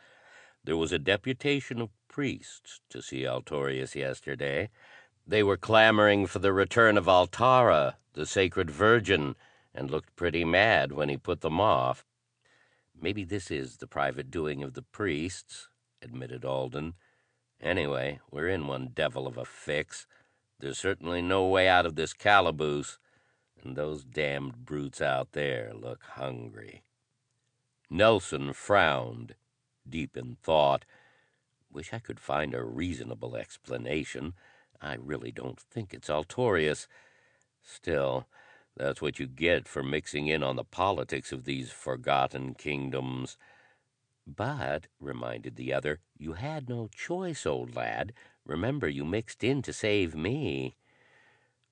There 0.64 0.76
was 0.76 0.92
a 0.92 0.98
deputation 0.98 1.80
of 1.80 1.90
priests 2.08 2.80
to 2.90 3.02
see 3.02 3.24
Altorius 3.24 3.94
yesterday. 3.94 4.70
They 5.28 5.42
were 5.42 5.56
clamoring 5.56 6.28
for 6.28 6.38
the 6.38 6.52
return 6.52 6.96
of 6.96 7.08
Altara, 7.08 7.96
the 8.12 8.26
sacred 8.26 8.70
virgin, 8.70 9.34
and 9.74 9.90
looked 9.90 10.14
pretty 10.14 10.44
mad 10.44 10.92
when 10.92 11.08
he 11.08 11.16
put 11.16 11.40
them 11.40 11.60
off. 11.60 12.04
Maybe 12.94 13.24
this 13.24 13.50
is 13.50 13.78
the 13.78 13.88
private 13.88 14.30
doing 14.30 14.62
of 14.62 14.74
the 14.74 14.82
priests, 14.82 15.68
admitted 16.00 16.44
Alden. 16.44 16.94
Anyway, 17.60 18.20
we're 18.30 18.48
in 18.48 18.68
one 18.68 18.92
devil 18.94 19.26
of 19.26 19.36
a 19.36 19.44
fix. 19.44 20.06
There's 20.60 20.78
certainly 20.78 21.22
no 21.22 21.46
way 21.48 21.68
out 21.68 21.86
of 21.86 21.96
this 21.96 22.12
calaboose, 22.12 22.98
and 23.60 23.76
those 23.76 24.04
damned 24.04 24.64
brutes 24.64 25.00
out 25.00 25.32
there 25.32 25.72
look 25.74 26.04
hungry." 26.04 26.84
Nelson 27.90 28.52
frowned, 28.52 29.34
deep 29.88 30.16
in 30.16 30.36
thought. 30.36 30.84
Wish 31.70 31.92
I 31.92 31.98
could 31.98 32.20
find 32.20 32.54
a 32.54 32.64
reasonable 32.64 33.36
explanation. 33.36 34.34
I 34.80 34.94
really 34.94 35.32
don't 35.32 35.60
think 35.60 35.92
it's 35.92 36.08
Altorius. 36.08 36.86
Still, 37.62 38.26
that's 38.76 39.00
what 39.00 39.18
you 39.18 39.26
get 39.26 39.66
for 39.66 39.82
mixing 39.82 40.26
in 40.26 40.42
on 40.42 40.56
the 40.56 40.64
politics 40.64 41.32
of 41.32 41.44
these 41.44 41.70
forgotten 41.70 42.54
kingdoms. 42.54 43.36
But, 44.26 44.88
reminded 45.00 45.56
the 45.56 45.72
other, 45.72 46.00
you 46.18 46.34
had 46.34 46.68
no 46.68 46.88
choice, 46.88 47.46
old 47.46 47.74
lad. 47.76 48.12
Remember, 48.44 48.88
you 48.88 49.04
mixed 49.04 49.44
in 49.44 49.62
to 49.62 49.72
save 49.72 50.14
me. 50.14 50.76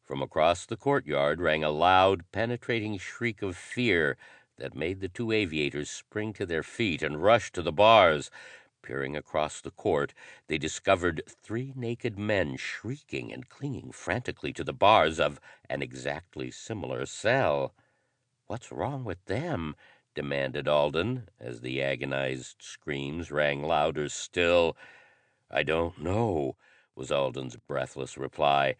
From 0.05 0.23
across 0.23 0.67
the 0.67 0.77
courtyard 0.77 1.41
rang 1.41 1.65
a 1.65 1.71
loud, 1.71 2.31
penetrating 2.31 2.99
shriek 2.99 3.43
of 3.43 3.57
fear 3.57 4.17
that 4.59 4.75
made 4.75 5.01
the 5.01 5.09
two 5.09 5.33
aviators 5.33 5.91
spring 5.91 6.33
to 6.35 6.47
their 6.47 6.63
feet 6.63 7.03
and 7.03 7.23
rush 7.23 7.51
to 7.53 7.63
the 7.63 7.73
bars. 7.73 8.31
Peering 8.87 9.17
across 9.17 9.63
the 9.63 9.71
court, 9.71 10.13
they 10.47 10.59
discovered 10.59 11.23
three 11.27 11.73
naked 11.75 12.19
men 12.19 12.55
shrieking 12.59 13.33
and 13.33 13.49
clinging 13.49 13.91
frantically 13.93 14.53
to 14.53 14.63
the 14.63 14.75
bars 14.75 15.19
of 15.19 15.41
an 15.71 15.81
exactly 15.81 16.51
similar 16.51 17.07
cell. 17.07 17.75
"What's 18.47 18.71
wrong 18.71 19.03
with 19.03 19.25
them?" 19.25 19.75
demanded 20.15 20.69
Alden, 20.69 21.31
as 21.41 21.63
the 21.63 21.83
agonized 21.83 22.61
screams 22.61 23.31
rang 23.31 23.63
louder 23.63 24.11
still. 24.11 24.77
"I 25.51 25.63
don't 25.63 25.97
know," 25.97 26.59
was 26.95 27.11
Alden's 27.11 27.57
breathless 27.57 28.19
reply. 28.19 28.77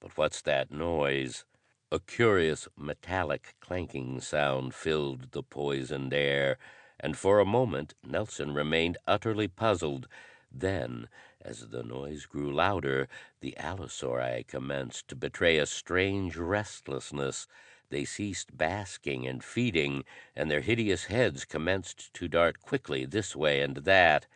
"But 0.00 0.16
what's 0.18 0.42
that 0.42 0.72
noise?" 0.72 1.44
A 1.92 2.00
curious 2.00 2.66
metallic 2.76 3.54
clanking 3.60 4.20
sound 4.20 4.74
filled 4.74 5.30
the 5.30 5.44
poisoned 5.44 6.12
air 6.12 6.58
and 7.04 7.18
for 7.18 7.38
a 7.38 7.44
moment 7.44 7.92
Nelson 8.02 8.54
remained 8.54 8.96
utterly 9.06 9.46
puzzled. 9.46 10.08
Then, 10.50 11.06
as 11.42 11.68
the 11.68 11.82
noise 11.82 12.24
grew 12.24 12.50
louder, 12.50 13.08
the 13.40 13.54
allosauri 13.58 14.46
commenced 14.48 15.08
to 15.08 15.14
betray 15.14 15.58
a 15.58 15.66
strange 15.66 16.38
restlessness. 16.38 17.46
They 17.90 18.06
ceased 18.06 18.56
basking 18.56 19.26
and 19.26 19.44
feeding, 19.44 20.04
and 20.34 20.50
their 20.50 20.62
hideous 20.62 21.04
heads 21.04 21.44
commenced 21.44 22.14
to 22.14 22.26
dart 22.26 22.62
quickly 22.62 23.04
this 23.04 23.36
way 23.36 23.60
and 23.60 23.76
that. 23.76 24.26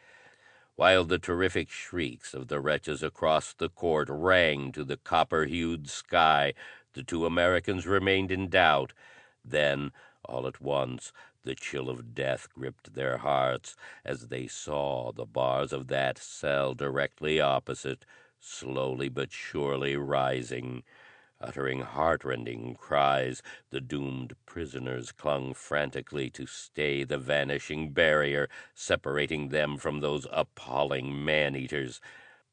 While 0.76 1.04
the 1.04 1.18
terrific 1.18 1.70
shrieks 1.70 2.34
of 2.34 2.48
the 2.48 2.60
wretches 2.60 3.02
across 3.02 3.54
the 3.54 3.70
court 3.70 4.08
rang 4.10 4.72
to 4.72 4.84
the 4.84 4.98
copper 4.98 5.46
hued 5.46 5.88
sky, 5.88 6.52
the 6.92 7.02
two 7.02 7.24
Americans 7.24 7.86
remained 7.86 8.30
in 8.30 8.50
doubt. 8.50 8.92
Then, 9.42 9.90
all 10.22 10.46
at 10.46 10.60
once, 10.60 11.14
the 11.48 11.54
chill 11.54 11.88
of 11.88 12.14
death 12.14 12.46
gripped 12.52 12.92
their 12.92 13.16
hearts 13.16 13.74
as 14.04 14.28
they 14.28 14.46
saw 14.46 15.10
the 15.12 15.24
bars 15.24 15.72
of 15.72 15.86
that 15.86 16.18
cell 16.18 16.74
directly 16.74 17.40
opposite 17.40 18.04
slowly 18.38 19.08
but 19.08 19.32
surely 19.32 19.96
rising. 19.96 20.82
Uttering 21.40 21.80
heartrending 21.80 22.74
cries, 22.74 23.40
the 23.70 23.80
doomed 23.80 24.34
prisoners 24.44 25.10
clung 25.10 25.54
frantically 25.54 26.28
to 26.28 26.44
stay 26.44 27.02
the 27.02 27.16
vanishing 27.16 27.92
barrier 27.92 28.50
separating 28.74 29.48
them 29.48 29.78
from 29.78 30.00
those 30.00 30.26
appalling 30.30 31.24
man 31.24 31.56
eaters. 31.56 31.98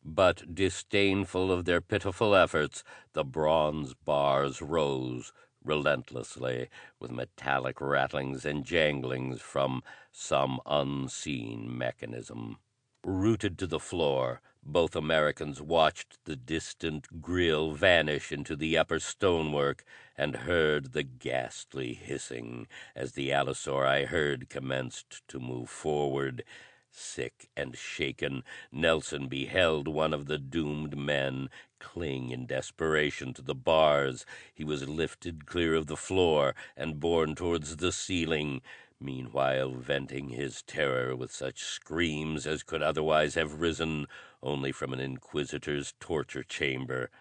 But 0.06 0.56
disdainful 0.56 1.52
of 1.52 1.66
their 1.66 1.82
pitiful 1.82 2.34
efforts, 2.34 2.82
the 3.12 3.26
bronze 3.26 3.94
bars 3.94 4.62
rose 4.62 5.34
relentlessly, 5.66 6.70
with 7.00 7.12
metallic 7.12 7.82
rattlings 7.82 8.46
and 8.46 8.64
janglings 8.64 9.40
from 9.40 9.84
some 10.12 10.60
unseen 10.66 11.76
mechanism. 11.78 12.58
Rooted 13.04 13.58
to 13.60 13.68
the 13.68 13.80
floor, 13.80 14.42
both 14.64 14.96
Americans 14.96 15.62
watched 15.62 16.18
the 16.26 16.36
distant 16.36 17.22
grille 17.22 17.72
vanish 17.74 18.32
into 18.32 18.56
the 18.56 18.78
upper 18.78 19.00
stonework 19.00 19.84
and 20.18 20.38
heard 20.38 20.94
the 20.94 21.04
ghastly 21.04 21.94
hissing 21.94 22.68
as 22.96 23.12
the 23.12 23.30
allosauri 23.30 24.06
herd 24.06 24.50
commenced 24.50 25.22
to 25.28 25.40
move 25.40 25.70
forward. 25.70 26.44
Sick 26.90 27.50
and 27.56 27.78
shaken, 27.78 28.44
Nelson 28.72 29.28
beheld 29.28 29.88
one 29.88 30.14
of 30.14 30.26
the 30.26 30.40
doomed 30.40 30.98
men 30.98 31.50
cling 31.86 32.32
in 32.32 32.48
desperation 32.48 33.32
to 33.32 33.44
the 33.44 33.54
bars. 33.54 34.26
He 34.54 34.64
was 34.64 34.90
lifted 34.90 35.46
clear 35.46 35.76
of 35.76 35.86
the 35.86 35.96
floor 35.96 36.56
and 36.76 37.00
borne 37.00 37.36
towards 37.36 37.78
the 37.78 37.92
ceiling, 37.92 38.62
meanwhile 39.00 39.72
venting 39.72 40.30
his 40.30 40.64
terror 40.64 41.16
with 41.16 41.32
such 41.32 41.64
screams 41.64 42.48
as 42.48 42.64
could 42.64 42.82
otherwise 42.82 43.36
have 43.36 43.62
risen 43.62 44.08
only 44.42 44.72
from 44.72 44.94
an 44.94 45.00
inquisitor's 45.00 45.94
torture 46.00 46.44
chamber. 46.44 47.12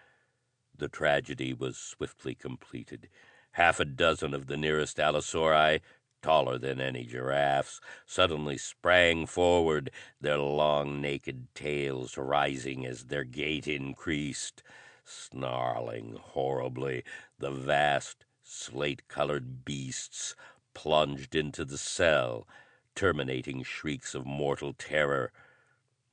The 0.74 0.88
tragedy 0.88 1.52
was 1.52 1.76
swiftly 1.76 2.34
completed. 2.34 3.10
Half 3.52 3.80
a 3.80 3.84
dozen 3.84 4.32
of 4.32 4.46
the 4.46 4.56
nearest 4.56 4.96
allosauri 4.96 5.82
taller 6.24 6.56
than 6.56 6.80
any 6.80 7.04
giraffes, 7.04 7.82
suddenly 8.06 8.56
sprang 8.56 9.26
forward, 9.26 9.90
their 10.22 10.38
long 10.38 10.98
naked 10.98 11.46
tails 11.54 12.16
rising 12.16 12.86
as 12.86 13.04
their 13.04 13.24
gait 13.24 13.68
increased. 13.68 14.62
Snarling 15.04 16.16
horribly, 16.18 17.04
the 17.38 17.50
vast 17.50 18.24
slate 18.42 19.06
colored 19.06 19.66
beasts 19.66 20.34
plunged 20.72 21.34
into 21.34 21.62
the 21.62 21.76
cell, 21.76 22.48
terminating 22.94 23.62
shrieks 23.62 24.14
of 24.14 24.24
mortal 24.24 24.72
terror. 24.72 25.30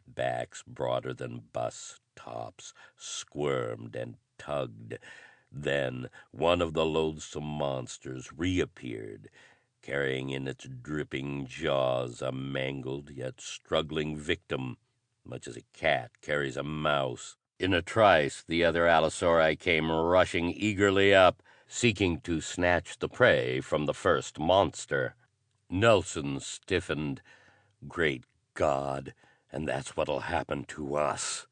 Backs 0.05 0.61
broader 0.67 1.13
than 1.13 1.43
bus 1.53 2.01
tops 2.17 2.73
squirmed 2.97 3.95
and 3.95 4.17
tugged. 4.37 4.97
Then 5.49 6.09
one 6.31 6.61
of 6.61 6.73
the 6.73 6.85
loathsome 6.85 7.45
monsters 7.45 8.29
reappeared 8.35 9.29
carrying 9.81 10.29
in 10.29 10.47
its 10.47 10.67
dripping 10.67 11.45
jaws 11.45 12.21
a 12.21 12.31
mangled 12.31 13.09
yet 13.09 13.41
struggling 13.41 14.17
victim, 14.17 14.77
much 15.25 15.47
as 15.47 15.57
a 15.57 15.63
cat 15.73 16.11
carries 16.21 16.57
a 16.57 16.63
mouse. 16.63 17.35
In 17.59 17.73
a 17.73 17.81
trice 17.81 18.43
the 18.47 18.63
other 18.63 18.87
allosauri 18.87 19.57
came 19.57 19.91
rushing 19.91 20.49
eagerly 20.51 21.13
up, 21.13 21.43
seeking 21.67 22.19
to 22.21 22.41
snatch 22.41 22.99
the 22.99 23.09
prey 23.09 23.61
from 23.61 23.85
the 23.85 23.93
first 23.93 24.39
monster. 24.39 25.15
Nelson 25.69 26.39
stiffened. 26.39 27.21
Great 27.87 28.23
God, 28.53 29.13
and 29.51 29.67
that's 29.67 29.95
what'll 29.95 30.21
happen 30.21 30.65
to 30.65 30.95
us. 30.95 31.47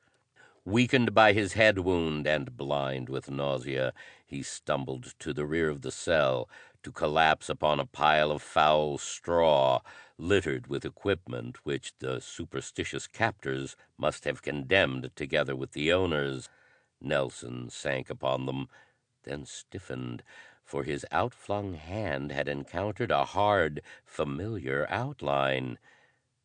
Weakened 0.66 1.14
by 1.14 1.34
his 1.34 1.54
head 1.54 1.80
wound 1.80 2.28
and 2.28 2.56
blind 2.58 3.08
with 3.10 3.32
nausea, 3.32 3.94
he 4.26 4.44
stumbled 4.44 5.14
to 5.20 5.34
the 5.34 5.46
rear 5.46 5.70
of 5.70 5.82
the 5.82 5.92
cell, 5.92 6.50
to 6.84 6.92
collapse 6.92 7.50
upon 7.50 7.80
a 7.80 7.86
pile 7.86 8.32
of 8.32 8.42
foul 8.42 8.98
straw 8.98 9.82
littered 10.18 10.68
with 10.68 10.86
equipment 10.86 11.58
which 11.64 11.94
the 12.00 12.20
superstitious 12.20 13.08
captors 13.08 13.76
must 13.98 14.26
have 14.26 14.42
condemned 14.42 15.10
together 15.16 15.56
with 15.56 15.72
the 15.74 15.92
owners. 15.92 16.50
Nelson 17.02 17.70
sank 17.70 18.10
upon 18.10 18.46
them, 18.46 18.68
then 19.24 19.46
stiffened, 19.46 20.24
for 20.64 20.84
his 20.84 21.06
outflung 21.12 21.76
hand 21.76 22.32
had 22.32 22.48
encountered 22.48 23.12
a 23.12 23.26
hard, 23.26 23.82
familiar 24.06 24.86
outline. 24.90 25.78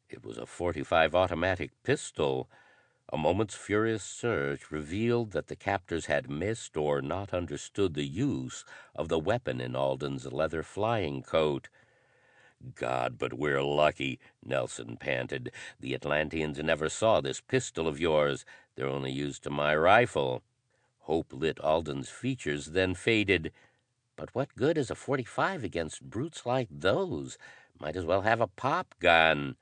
It 0.08 0.24
was 0.24 0.38
a 0.38 0.46
forty-five 0.46 1.14
automatic 1.14 1.70
pistol. 1.82 2.48
A 3.12 3.18
moment's 3.18 3.54
furious 3.54 4.02
search 4.02 4.70
revealed 4.70 5.32
that 5.32 5.48
the 5.48 5.56
captors 5.56 6.06
had 6.06 6.30
missed 6.30 6.74
or 6.76 7.02
not 7.02 7.34
understood 7.34 7.92
the 7.92 8.06
use 8.06 8.64
of 8.94 9.08
the 9.08 9.18
weapon 9.18 9.60
in 9.60 9.76
Alden's 9.76 10.32
leather 10.32 10.62
flying 10.62 11.22
coat. 11.22 11.68
"God, 12.74 13.18
but 13.18 13.34
we're 13.34 13.62
lucky!" 13.62 14.18
Nelson 14.42 14.96
panted. 14.96 15.52
"The 15.78 15.94
Atlanteans 15.94 16.58
never 16.58 16.88
saw 16.88 17.20
this 17.20 17.42
pistol 17.42 17.86
of 17.86 18.00
yours. 18.00 18.46
They're 18.74 18.88
only 18.88 19.12
used 19.12 19.42
to 19.42 19.50
my 19.50 19.76
rifle." 19.76 20.42
Hope 21.00 21.32
lit 21.32 21.60
Alden's 21.60 22.08
features, 22.08 22.72
then 22.72 22.94
faded. 22.94 23.52
"But 24.16 24.34
what 24.34 24.56
good 24.56 24.78
is 24.78 24.90
a 24.90 24.94
.45 24.94 25.62
against 25.62 26.08
brutes 26.08 26.46
like 26.46 26.68
those? 26.70 27.36
Might 27.78 27.96
as 27.96 28.06
well 28.06 28.22
have 28.22 28.40
a 28.40 28.46
pop 28.48 28.94
gun." 28.98 29.56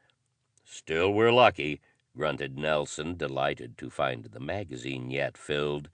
"Still 0.65 1.13
we're 1.13 1.33
lucky 1.33 1.81
grunted 2.17 2.59
Nelson, 2.59 3.17
delighted 3.17 3.79
to 3.79 3.91
find 3.91 4.25
the 4.25 4.41
magazine 4.41 5.11
yet 5.11 5.37
filled. 5.39 5.89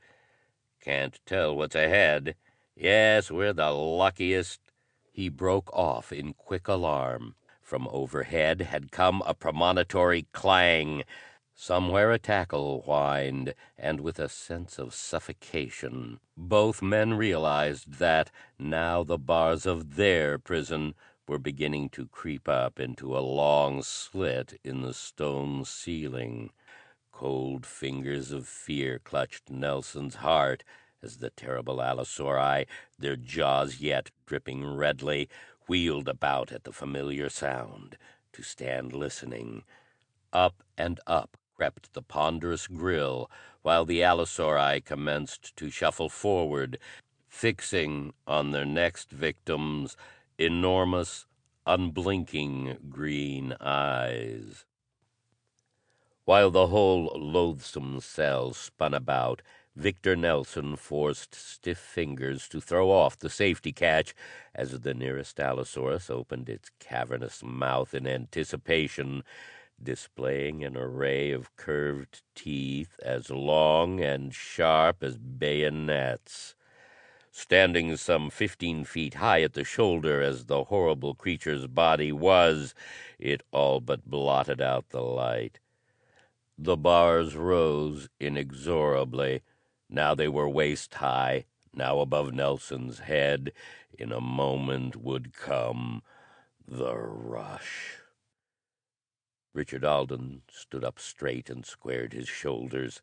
"Can't 0.80 1.20
tell 1.26 1.56
what's 1.56 1.74
ahead. 1.74 2.34
Yes, 2.74 3.30
we're 3.30 3.52
the 3.52 3.70
luckiest 3.70 4.60
He 5.12 5.28
broke 5.28 5.72
off 5.72 6.12
in 6.12 6.34
quick 6.34 6.68
alarm. 6.68 7.34
From 7.60 7.88
overhead 7.88 8.62
had 8.62 8.92
come 8.92 9.22
a 9.26 9.34
premonitory 9.34 10.26
clang. 10.32 11.04
Somewhere 11.54 12.12
a 12.12 12.18
tackle 12.18 12.82
whined, 12.82 13.52
and 13.76 14.00
with 14.00 14.20
a 14.20 14.28
sense 14.28 14.78
of 14.78 14.94
suffocation 14.94 16.20
both 16.36 16.80
men 16.80 17.14
realized 17.14 17.94
that 17.94 18.30
now 18.60 19.02
the 19.02 19.18
bars 19.18 19.66
of 19.66 19.96
their 19.96 20.38
prison 20.38 20.94
were 21.28 21.38
beginning 21.38 21.90
to 21.90 22.06
creep 22.06 22.48
up 22.48 22.80
into 22.80 23.16
a 23.16 23.20
long 23.20 23.82
slit 23.82 24.58
in 24.64 24.80
the 24.80 24.94
stone 24.94 25.64
ceiling. 25.64 26.50
Cold 27.12 27.66
fingers 27.66 28.32
of 28.32 28.48
fear 28.48 28.98
clutched 28.98 29.50
Nelson's 29.50 30.16
heart 30.16 30.64
as 31.02 31.18
the 31.18 31.30
terrible 31.30 31.76
allosauri, 31.76 32.66
their 32.98 33.16
jaws 33.16 33.80
yet 33.80 34.10
dripping 34.26 34.64
redly, 34.64 35.28
wheeled 35.68 36.08
about 36.08 36.50
at 36.50 36.64
the 36.64 36.72
familiar 36.72 37.28
sound 37.28 37.98
to 38.32 38.42
stand 38.42 38.92
listening. 38.92 39.62
Up 40.32 40.62
and 40.76 40.98
up 41.06 41.36
crept 41.54 41.92
the 41.92 42.02
ponderous 42.02 42.66
grill, 42.66 43.30
while 43.62 43.84
the 43.84 44.00
allosauri 44.00 44.84
commenced 44.84 45.54
to 45.56 45.70
shuffle 45.70 46.08
forward, 46.08 46.78
fixing 47.28 48.14
on 48.26 48.52
their 48.52 48.64
next 48.64 49.10
victims 49.10 49.96
enormous, 50.38 51.26
unblinking 51.66 52.78
green 52.88 53.54
eyes. 53.60 54.64
While 56.24 56.50
the 56.50 56.68
whole 56.68 57.06
loathsome 57.16 58.00
cell 58.00 58.52
spun 58.52 58.94
about, 58.94 59.42
Victor 59.74 60.16
Nelson 60.16 60.76
forced 60.76 61.34
stiff 61.34 61.78
fingers 61.78 62.48
to 62.48 62.60
throw 62.60 62.90
off 62.90 63.18
the 63.18 63.30
safety 63.30 63.72
catch 63.72 64.14
as 64.54 64.80
the 64.80 64.94
nearest 64.94 65.38
allosaurus 65.40 66.10
opened 66.10 66.48
its 66.48 66.70
cavernous 66.80 67.42
mouth 67.42 67.94
in 67.94 68.06
anticipation, 68.06 69.22
displaying 69.82 70.64
an 70.64 70.76
array 70.76 71.30
of 71.30 71.54
curved 71.56 72.22
teeth 72.34 72.98
as 73.02 73.30
long 73.30 74.00
and 74.00 74.34
sharp 74.34 75.02
as 75.02 75.16
bayonets. 75.16 76.54
Standing 77.30 77.96
some 77.96 78.30
fifteen 78.30 78.84
feet 78.84 79.14
high 79.14 79.42
at 79.42 79.52
the 79.52 79.64
shoulder 79.64 80.20
as 80.20 80.46
the 80.46 80.64
horrible 80.64 81.14
creature's 81.14 81.66
body 81.66 82.10
was, 82.10 82.74
it 83.18 83.42
all 83.52 83.80
but 83.80 84.04
blotted 84.04 84.60
out 84.60 84.88
the 84.88 85.02
light. 85.02 85.60
The 86.56 86.76
bars 86.76 87.36
rose 87.36 88.08
inexorably. 88.18 89.42
Now 89.88 90.14
they 90.14 90.28
were 90.28 90.48
waist 90.48 90.94
high, 90.94 91.44
now 91.72 92.00
above 92.00 92.32
Nelson's 92.32 93.00
head. 93.00 93.52
In 93.96 94.12
a 94.12 94.20
moment 94.20 94.96
would 94.96 95.32
come 95.32 96.02
the 96.66 96.96
rush. 96.96 97.98
Richard 99.54 99.84
Alden 99.84 100.42
stood 100.50 100.84
up 100.84 100.98
straight 100.98 101.48
and 101.48 101.64
squared 101.64 102.12
his 102.12 102.28
shoulders. 102.28 103.00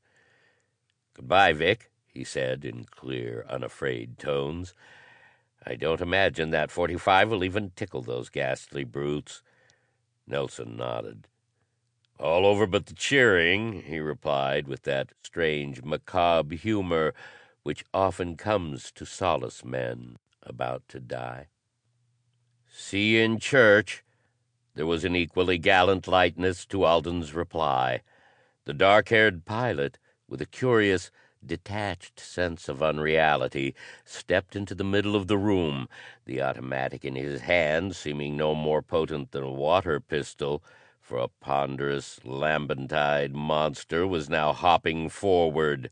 "Goodbye, 1.14 1.54
Vic," 1.54 1.92
he 2.16 2.24
said 2.24 2.64
in 2.64 2.86
clear, 2.86 3.46
unafraid 3.50 4.18
tones. 4.18 4.74
"I 5.66 5.76
don't 5.76 6.00
imagine 6.00 6.50
that 6.52 6.72
forty 6.72 6.96
five 6.96 7.30
will 7.30 7.44
even 7.44 7.72
tickle 7.72 8.02
those 8.02 8.30
ghastly 8.30 8.86
brutes." 8.86 9.44
Nelson 10.26 10.78
nodded. 10.78 11.28
"All 12.18 12.46
over 12.46 12.66
but 12.66 12.86
the 12.86 12.94
cheering," 12.94 13.82
he 13.82 14.00
replied 14.00 14.66
with 14.66 14.84
that 14.84 15.12
strange 15.24 15.84
macabre 15.84 16.56
humor 16.56 17.14
which 17.64 17.84
often 17.94 18.38
comes 18.38 18.94
to 18.94 19.06
solace 19.06 19.66
men 19.66 20.18
about 20.42 20.88
to 20.88 21.02
die. 21.02 21.50
"See 22.72 23.20
in 23.20 23.40
church." 23.40 24.06
There 24.76 24.86
was 24.86 25.04
an 25.04 25.18
equally 25.18 25.58
gallant 25.58 26.08
lightness 26.08 26.66
to 26.68 26.86
Alden's 26.86 27.34
reply. 27.34 28.04
The 28.64 28.74
dark 28.74 29.10
haired 29.10 29.44
pilot, 29.44 30.00
with 30.30 30.42
a 30.42 30.46
curious, 30.46 31.12
detached 31.48 32.20
sense 32.20 32.68
of 32.68 32.82
unreality, 32.82 33.76
stepped 34.04 34.56
into 34.56 34.74
the 34.74 34.84
middle 34.84 35.16
of 35.16 35.28
the 35.28 35.38
room, 35.38 35.88
the 36.26 36.42
automatic 36.42 37.06
in 37.06 37.16
his 37.16 37.42
hand 37.42 37.96
seeming 37.96 38.36
no 38.36 38.56
more 38.56 38.82
potent 38.82 39.32
than 39.32 39.44
a 39.44 39.52
water 39.52 40.00
pistol, 40.00 40.64
for 41.00 41.20
a 41.20 41.28
ponderous, 41.28 42.20
lambent-eyed 42.24 43.34
monster 43.34 44.08
was 44.08 44.30
now 44.30 44.52
hopping 44.54 45.08
forward. 45.08 45.92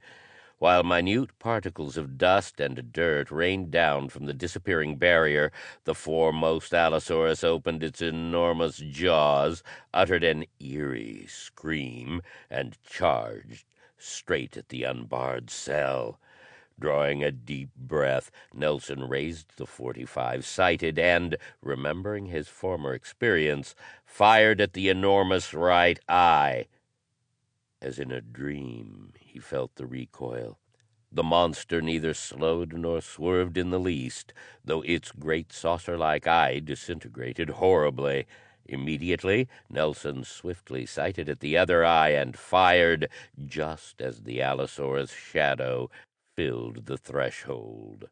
While 0.58 0.84
minute 0.84 1.38
particles 1.40 1.98
of 1.98 2.18
dust 2.18 2.60
and 2.60 2.92
dirt 2.94 3.30
rained 3.30 3.70
down 3.70 4.08
from 4.10 4.26
the 4.26 4.34
disappearing 4.34 4.96
barrier, 4.96 5.52
the 5.84 5.94
foremost 5.94 6.74
allosaurus 6.74 7.44
opened 7.44 7.84
its 7.84 8.02
enormous 8.02 8.78
jaws, 8.78 9.62
uttered 9.94 10.24
an 10.24 10.46
eerie 10.60 11.26
scream, 11.28 12.22
and 12.50 12.78
charged 12.84 13.66
straight 14.04 14.58
at 14.58 14.70
the 14.70 14.84
unbarred 14.84 15.50
cell. 15.50 16.20
Drawing 16.80 17.24
a 17.24 17.32
deep 17.32 17.70
breath, 17.76 18.32
Nelson 18.54 19.08
raised 19.08 19.58
the 19.58 19.66
.45, 19.66 20.44
sighted, 20.44 20.98
and, 20.98 21.38
remembering 21.62 22.26
his 22.26 22.48
former 22.48 22.94
experience, 22.94 23.76
fired 24.06 24.60
at 24.60 24.74
the 24.74 24.90
enormous 24.90 25.54
right 25.54 26.00
eye. 26.10 26.66
As 27.82 28.00
in 28.00 28.12
a 28.12 28.22
dream 28.22 29.14
he 29.20 29.40
felt 29.40 29.76
the 29.76 29.86
recoil. 29.86 30.58
The 31.12 31.24
monster 31.24 31.80
neither 31.80 32.16
slowed 32.16 32.74
nor 32.74 33.00
swerved 33.00 33.56
in 33.56 33.70
the 33.70 33.80
least, 33.80 34.34
though 34.66 34.82
its 34.82 35.12
great 35.12 35.54
saucer 35.54 35.96
like 35.96 36.26
eye 36.26 36.60
disintegrated 36.60 37.52
horribly. 37.52 38.26
Immediately 38.66 39.48
Nelson 39.70 40.24
swiftly 40.24 40.86
sighted 40.86 41.28
at 41.30 41.42
the 41.42 41.58
other 41.58 41.84
eye 41.84 42.10
and 42.10 42.38
fired 42.38 43.10
just 43.46 44.02
as 44.02 44.22
the 44.24 44.42
allosaurus 44.42 45.12
shadow 45.12 45.90
filled 46.36 46.86
the 46.86 46.98
threshold. 46.98 48.10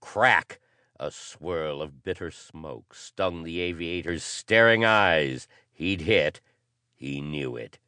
Crack! 0.00 0.60
A 1.00 1.10
swirl 1.10 1.82
of 1.82 2.02
bitter 2.02 2.30
smoke 2.30 2.94
stung 2.94 3.42
the 3.42 3.60
aviator's 3.60 4.22
staring 4.22 4.84
eyes. 4.84 5.48
He'd 5.72 6.02
hit. 6.02 6.40
He 6.94 7.20
knew 7.20 7.56
it. 7.56 7.78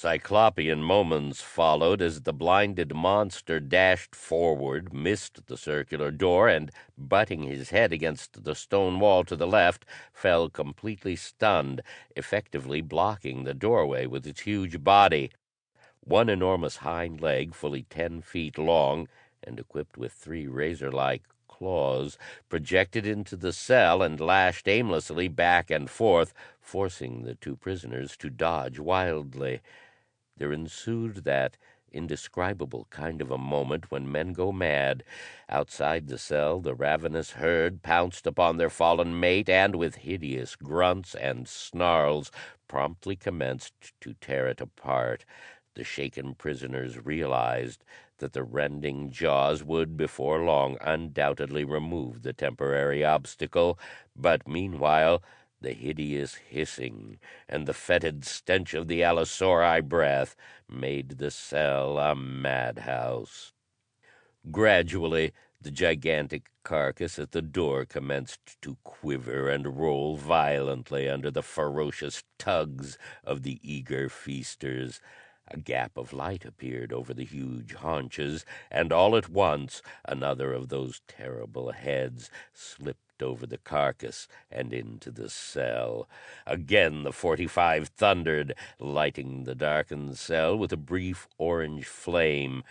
Cyclopean 0.00 0.80
moments 0.80 1.40
followed 1.40 2.00
as 2.00 2.20
the 2.22 2.32
blinded 2.32 2.94
monster 2.94 3.58
dashed 3.58 4.14
forward, 4.14 4.92
missed 4.94 5.48
the 5.48 5.56
circular 5.56 6.12
door, 6.12 6.48
and, 6.48 6.70
butting 6.96 7.42
his 7.42 7.70
head 7.70 7.92
against 7.92 8.44
the 8.44 8.54
stone 8.54 9.00
wall 9.00 9.24
to 9.24 9.34
the 9.34 9.44
left, 9.44 9.84
fell 10.12 10.48
completely 10.48 11.16
stunned, 11.16 11.82
effectively 12.14 12.80
blocking 12.80 13.42
the 13.42 13.54
doorway 13.54 14.06
with 14.06 14.24
its 14.24 14.42
huge 14.42 14.84
body. 14.84 15.32
One 15.98 16.28
enormous 16.28 16.76
hind 16.76 17.20
leg, 17.20 17.52
fully 17.52 17.82
ten 17.90 18.20
feet 18.22 18.56
long 18.56 19.08
and 19.42 19.58
equipped 19.58 19.98
with 19.98 20.12
three 20.12 20.46
razor 20.46 20.92
like 20.92 21.24
claws, 21.48 22.16
projected 22.48 23.04
into 23.04 23.34
the 23.34 23.52
cell 23.52 24.00
and 24.00 24.20
lashed 24.20 24.68
aimlessly 24.68 25.26
back 25.26 25.72
and 25.72 25.90
forth, 25.90 26.32
forcing 26.60 27.24
the 27.24 27.34
two 27.34 27.56
prisoners 27.56 28.16
to 28.18 28.30
dodge 28.30 28.78
wildly 28.78 29.60
there 30.38 30.52
ensued 30.52 31.24
that 31.24 31.56
indescribable 31.92 32.86
kind 32.90 33.20
of 33.22 33.30
a 33.30 33.38
moment 33.38 33.90
when 33.90 34.10
men 34.10 34.32
go 34.32 34.52
mad. 34.52 35.02
Outside 35.48 36.08
the 36.08 36.18
cell, 36.18 36.60
the 36.60 36.74
ravenous 36.74 37.32
herd 37.32 37.82
pounced 37.82 38.26
upon 38.26 38.56
their 38.56 38.70
fallen 38.70 39.18
mate 39.18 39.48
and, 39.48 39.74
with 39.74 39.96
hideous 39.96 40.56
grunts 40.56 41.14
and 41.14 41.48
snarls, 41.48 42.30
promptly 42.66 43.16
commenced 43.16 43.72
to 44.00 44.14
tear 44.20 44.46
it 44.46 44.60
apart. 44.60 45.24
The 45.74 45.84
shaken 45.84 46.34
prisoners 46.34 47.04
realized 47.04 47.84
that 48.18 48.32
the 48.32 48.42
rending 48.42 49.10
jaws 49.10 49.62
would 49.62 49.96
before 49.96 50.42
long 50.42 50.76
undoubtedly 50.80 51.64
remove 51.64 52.22
the 52.22 52.32
temporary 52.32 53.04
obstacle, 53.04 53.78
but 54.16 54.46
meanwhile 54.46 55.22
the 55.60 55.72
hideous 55.72 56.34
hissing 56.34 57.18
and 57.48 57.66
the 57.66 57.74
fetid 57.74 58.24
stench 58.24 58.74
of 58.74 58.88
the 58.88 59.00
allosauri 59.00 59.80
breath 59.80 60.36
made 60.68 61.18
the 61.18 61.30
cell 61.30 61.98
a 61.98 62.14
madhouse. 62.14 63.52
Gradually, 64.50 65.32
the 65.60 65.70
gigantic 65.70 66.50
carcass 66.62 67.18
at 67.18 67.32
the 67.32 67.42
door 67.42 67.84
commenced 67.84 68.60
to 68.62 68.76
quiver 68.84 69.48
and 69.48 69.78
roll 69.78 70.16
violently 70.16 71.08
under 71.08 71.30
the 71.30 71.42
ferocious 71.42 72.22
tugs 72.38 72.96
of 73.24 73.42
the 73.42 73.58
eager 73.62 74.08
feasters. 74.08 75.00
A 75.50 75.56
gap 75.56 75.96
of 75.96 76.12
light 76.12 76.44
appeared 76.44 76.92
over 76.92 77.14
the 77.14 77.24
huge 77.24 77.72
haunches, 77.72 78.44
and 78.70 78.92
all 78.92 79.16
at 79.16 79.30
once 79.30 79.80
another 80.04 80.52
of 80.52 80.68
those 80.68 81.00
terrible 81.08 81.72
heads 81.72 82.30
slipped 82.52 83.22
over 83.22 83.46
the 83.46 83.58
carcass 83.58 84.28
and 84.50 84.74
into 84.74 85.10
the 85.10 85.30
cell. 85.30 86.08
Again 86.46 87.02
the 87.02 87.12
.45 87.12 87.88
thundered, 87.88 88.54
lighting 88.78 89.44
the 89.44 89.54
darkened 89.54 90.18
cell 90.18 90.56
with 90.56 90.72
a 90.72 90.76
brief 90.76 91.26
orange 91.38 91.86
flame. 91.86 92.62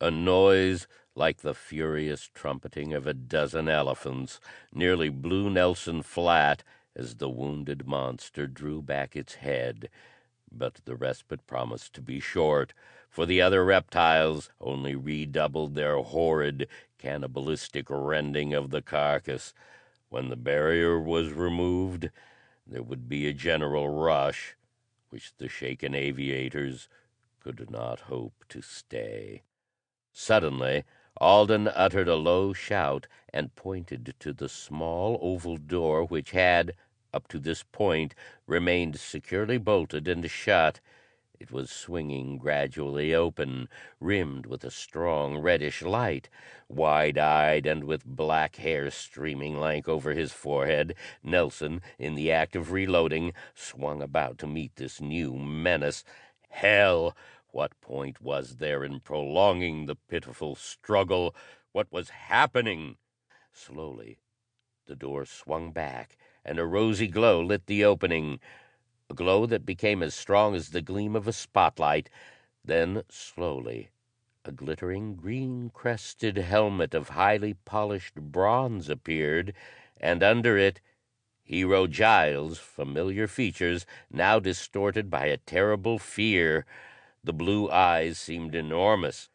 A 0.00 0.10
noise 0.10 0.86
like 1.14 1.38
the 1.38 1.54
furious 1.54 2.30
trumpeting 2.34 2.92
of 2.92 3.06
a 3.06 3.14
dozen 3.14 3.68
elephants 3.68 4.38
nearly 4.72 5.08
blew 5.08 5.48
Nelson 5.48 6.02
flat 6.02 6.62
as 6.94 7.16
the 7.16 7.30
wounded 7.30 7.86
monster 7.86 8.46
drew 8.46 8.82
back 8.82 9.16
its 9.16 9.36
head. 9.36 9.88
But 10.50 10.80
the 10.84 10.96
respite 10.96 11.46
promised 11.46 11.92
to 11.94 12.00
be 12.00 12.20
short, 12.20 12.72
for 13.10 13.26
the 13.26 13.40
other 13.40 13.64
reptiles 13.64 14.50
only 14.60 14.94
redoubled 14.94 15.74
their 15.74 15.96
horrid, 15.98 16.68
cannibalistic 16.96 17.86
rending 17.90 18.54
of 18.54 18.70
the 18.70 18.82
carcass. 18.82 19.52
When 20.08 20.28
the 20.28 20.36
barrier 20.36 20.98
was 20.98 21.32
removed, 21.32 22.10
there 22.66 22.82
would 22.82 23.08
be 23.08 23.26
a 23.26 23.32
general 23.34 23.88
rush, 23.88 24.56
which 25.10 25.36
the 25.36 25.48
shaken 25.48 25.94
aviators 25.94 26.88
could 27.40 27.70
not 27.70 28.00
hope 28.00 28.44
to 28.48 28.62
stay. 28.62 29.42
Suddenly 30.12 30.84
Alden 31.20 31.68
uttered 31.68 32.08
a 32.08 32.14
low 32.14 32.52
shout 32.52 33.06
and 33.32 33.54
pointed 33.54 34.14
to 34.20 34.32
the 34.32 34.48
small 34.48 35.18
oval 35.20 35.56
door 35.56 36.04
which 36.04 36.30
had, 36.30 36.74
up 37.12 37.28
to 37.28 37.38
this 37.38 37.62
point, 37.62 38.14
remained 38.46 38.98
securely 38.98 39.58
bolted 39.58 40.06
and 40.08 40.30
shut. 40.30 40.80
It 41.40 41.52
was 41.52 41.70
swinging 41.70 42.38
gradually 42.38 43.14
open, 43.14 43.68
rimmed 44.00 44.46
with 44.46 44.64
a 44.64 44.70
strong 44.70 45.38
reddish 45.38 45.82
light. 45.82 46.28
Wide 46.68 47.16
eyed 47.16 47.64
and 47.64 47.84
with 47.84 48.04
black 48.04 48.56
hair 48.56 48.90
streaming 48.90 49.56
lank 49.58 49.88
over 49.88 50.12
his 50.12 50.32
forehead, 50.32 50.94
Nelson, 51.22 51.80
in 51.98 52.16
the 52.16 52.32
act 52.32 52.56
of 52.56 52.72
reloading, 52.72 53.32
swung 53.54 54.02
about 54.02 54.36
to 54.38 54.46
meet 54.46 54.76
this 54.76 55.00
new 55.00 55.34
menace. 55.34 56.02
Hell! 56.48 57.16
What 57.50 57.80
point 57.80 58.20
was 58.20 58.56
there 58.56 58.84
in 58.84 59.00
prolonging 59.00 59.86
the 59.86 59.96
pitiful 59.96 60.56
struggle? 60.56 61.34
What 61.72 61.92
was 61.92 62.10
happening? 62.10 62.96
Slowly 63.52 64.18
the 64.88 64.96
door 64.96 65.26
swung 65.26 65.70
back 65.70 66.16
and 66.48 66.58
a 66.58 66.64
rosy 66.64 67.06
glow 67.06 67.42
lit 67.42 67.66
the 67.66 67.84
opening 67.84 68.40
a 69.10 69.14
glow 69.14 69.44
that 69.44 69.66
became 69.66 70.02
as 70.02 70.14
strong 70.14 70.54
as 70.54 70.70
the 70.70 70.80
gleam 70.80 71.14
of 71.14 71.28
a 71.28 71.32
spotlight. 71.32 72.08
Then, 72.64 73.02
slowly, 73.10 73.90
a 74.46 74.52
glittering 74.52 75.14
green 75.14 75.68
crested 75.68 76.38
helmet 76.38 76.94
of 76.94 77.10
highly 77.10 77.52
polished 77.52 78.14
bronze 78.14 78.88
appeared, 78.88 79.52
and 79.98 80.22
under 80.22 80.56
it 80.56 80.80
Hero 81.42 81.86
Giles' 81.86 82.58
familiar 82.58 83.26
features, 83.26 83.84
now 84.10 84.38
distorted 84.38 85.10
by 85.10 85.26
a 85.26 85.36
terrible 85.36 85.98
fear. 85.98 86.64
The 87.24 87.34
blue 87.34 87.70
eyes 87.70 88.18
seemed 88.18 88.54
enormous. 88.54 89.28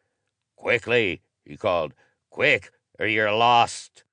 "Quickly!" 0.56 1.22
he 1.44 1.56
called. 1.56 1.94
"Quick, 2.30 2.72
or 2.98 3.06
you're 3.06 3.32
lost!" 3.32 4.03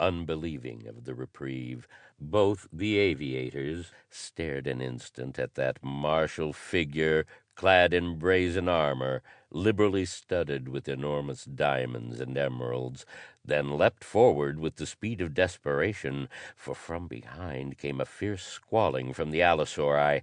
Unbelieving 0.00 0.86
of 0.86 1.04
the 1.04 1.14
reprieve, 1.14 1.86
both 2.18 2.66
the 2.72 2.96
aviators 2.96 3.92
stared 4.08 4.66
an 4.66 4.80
instant 4.80 5.38
at 5.38 5.56
that 5.56 5.78
martial 5.84 6.54
figure 6.54 7.26
clad 7.54 7.92
in 7.92 8.18
brazen 8.18 8.66
armor, 8.66 9.22
liberally 9.50 10.06
studded 10.06 10.70
with 10.70 10.88
enormous 10.88 11.44
diamonds 11.44 12.18
and 12.18 12.38
emeralds, 12.38 13.04
then 13.44 13.76
leapt 13.76 14.02
forward 14.02 14.58
with 14.58 14.76
the 14.76 14.86
speed 14.86 15.20
of 15.20 15.34
desperation, 15.34 16.30
for 16.56 16.74
from 16.74 17.06
behind 17.06 17.76
came 17.76 18.00
a 18.00 18.06
fierce 18.06 18.46
squalling 18.46 19.12
from 19.12 19.30
the 19.30 19.42
allosauri. 19.42 20.22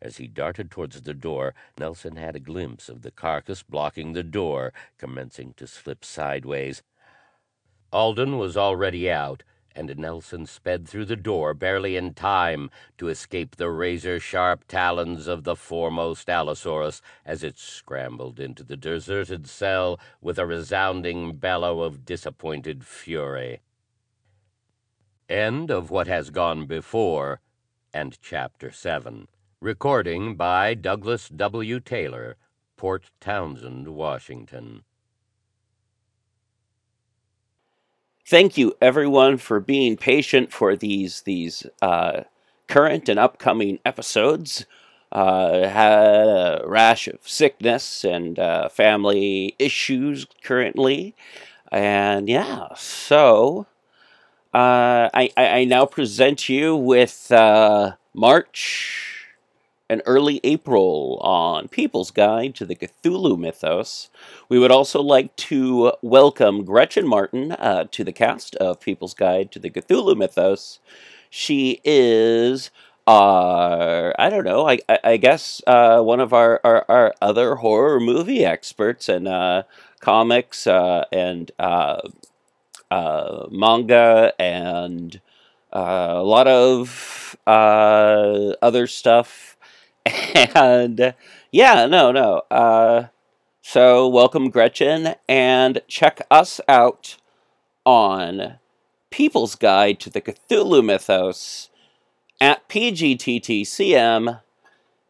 As 0.00 0.18
he 0.18 0.28
darted 0.28 0.70
towards 0.70 1.00
the 1.00 1.14
door, 1.14 1.52
Nelson 1.76 2.14
had 2.14 2.36
a 2.36 2.40
glimpse 2.40 2.88
of 2.88 3.02
the 3.02 3.10
carcass 3.10 3.64
blocking 3.64 4.12
the 4.12 4.22
door, 4.22 4.72
commencing 4.98 5.52
to 5.54 5.66
slip 5.66 6.04
sideways. 6.04 6.84
Alden 7.92 8.38
was 8.38 8.56
already 8.56 9.10
out 9.10 9.42
and 9.76 9.94
Nelson 9.98 10.46
sped 10.46 10.88
through 10.88 11.04
the 11.04 11.16
door 11.16 11.52
barely 11.52 11.96
in 11.96 12.14
time 12.14 12.70
to 12.96 13.08
escape 13.08 13.56
the 13.56 13.70
razor 13.70 14.18
sharp 14.18 14.64
talons 14.66 15.26
of 15.26 15.44
the 15.44 15.54
foremost 15.54 16.30
allosaurus 16.30 17.02
as 17.26 17.44
it 17.44 17.58
scrambled 17.58 18.40
into 18.40 18.64
the 18.64 18.76
deserted 18.76 19.46
cell 19.46 20.00
with 20.22 20.38
a 20.38 20.46
resounding 20.46 21.36
bellow 21.36 21.82
of 21.82 22.06
disappointed 22.06 22.86
fury. 22.86 23.60
End 25.28 25.70
of 25.70 25.90
what 25.90 26.06
has 26.06 26.30
gone 26.30 26.64
before 26.66 27.40
and 27.92 28.18
chapter 28.22 28.70
7. 28.70 29.28
Recording 29.60 30.36
by 30.36 30.74
Douglas 30.74 31.28
W. 31.28 31.80
Taylor, 31.80 32.36
Port 32.76 33.10
Townsend, 33.20 33.88
Washington. 33.88 34.84
Thank 38.26 38.58
you 38.58 38.74
everyone 38.80 39.38
for 39.38 39.60
being 39.60 39.96
patient 39.96 40.52
for 40.52 40.76
these 40.76 41.22
these 41.22 41.66
uh, 41.80 42.22
current 42.68 43.08
and 43.08 43.18
upcoming 43.18 43.78
episodes. 43.84 44.66
Uh, 45.12 45.68
had 45.68 45.92
a 45.92 46.62
rash 46.66 47.06
of 47.06 47.20
sickness 47.22 48.04
and 48.04 48.38
uh, 48.38 48.68
family 48.68 49.54
issues 49.58 50.26
currently, 50.42 51.14
and 51.70 52.28
yeah, 52.28 52.66
so 52.74 53.66
uh, 54.52 55.08
I, 55.14 55.30
I, 55.36 55.48
I 55.60 55.64
now 55.64 55.86
present 55.86 56.48
you 56.48 56.74
with 56.74 57.30
uh, 57.30 57.92
March 58.12 59.15
and 59.88 60.02
early 60.04 60.40
April 60.42 61.18
on 61.22 61.68
People's 61.68 62.10
Guide 62.10 62.54
to 62.56 62.66
the 62.66 62.74
Cthulhu 62.74 63.38
Mythos. 63.38 64.10
We 64.48 64.58
would 64.58 64.72
also 64.72 65.00
like 65.00 65.34
to 65.36 65.92
welcome 66.02 66.64
Gretchen 66.64 67.06
Martin 67.06 67.52
uh, 67.52 67.84
to 67.92 68.02
the 68.02 68.12
cast 68.12 68.56
of 68.56 68.80
People's 68.80 69.14
Guide 69.14 69.52
to 69.52 69.58
the 69.58 69.70
Cthulhu 69.70 70.16
Mythos. 70.16 70.80
She 71.30 71.80
is, 71.84 72.70
uh, 73.06 74.12
I 74.18 74.28
don't 74.28 74.44
know, 74.44 74.68
I, 74.68 74.78
I, 74.88 74.98
I 75.04 75.16
guess 75.18 75.62
uh, 75.66 76.00
one 76.00 76.20
of 76.20 76.32
our, 76.32 76.60
our, 76.64 76.84
our, 76.88 77.14
other 77.22 77.56
horror 77.56 78.00
movie 78.00 78.44
experts 78.44 79.08
and 79.08 79.28
uh, 79.28 79.62
comics 80.00 80.66
uh, 80.66 81.04
and 81.12 81.50
uh, 81.58 82.00
manga 83.50 84.32
and 84.38 85.20
a 85.72 86.22
lot 86.22 86.48
of 86.48 87.36
other 87.46 88.86
stuff 88.86 89.55
and 90.54 91.14
yeah, 91.50 91.86
no, 91.86 92.12
no. 92.12 92.42
Uh, 92.50 93.06
so 93.62 94.06
welcome, 94.06 94.50
Gretchen, 94.50 95.14
and 95.28 95.80
check 95.88 96.20
us 96.30 96.60
out 96.68 97.16
on 97.84 98.58
People's 99.10 99.56
Guide 99.56 99.98
to 100.00 100.10
the 100.10 100.20
Cthulhu 100.20 100.84
Mythos 100.84 101.70
at 102.40 102.68
PGTTCM, 102.68 104.40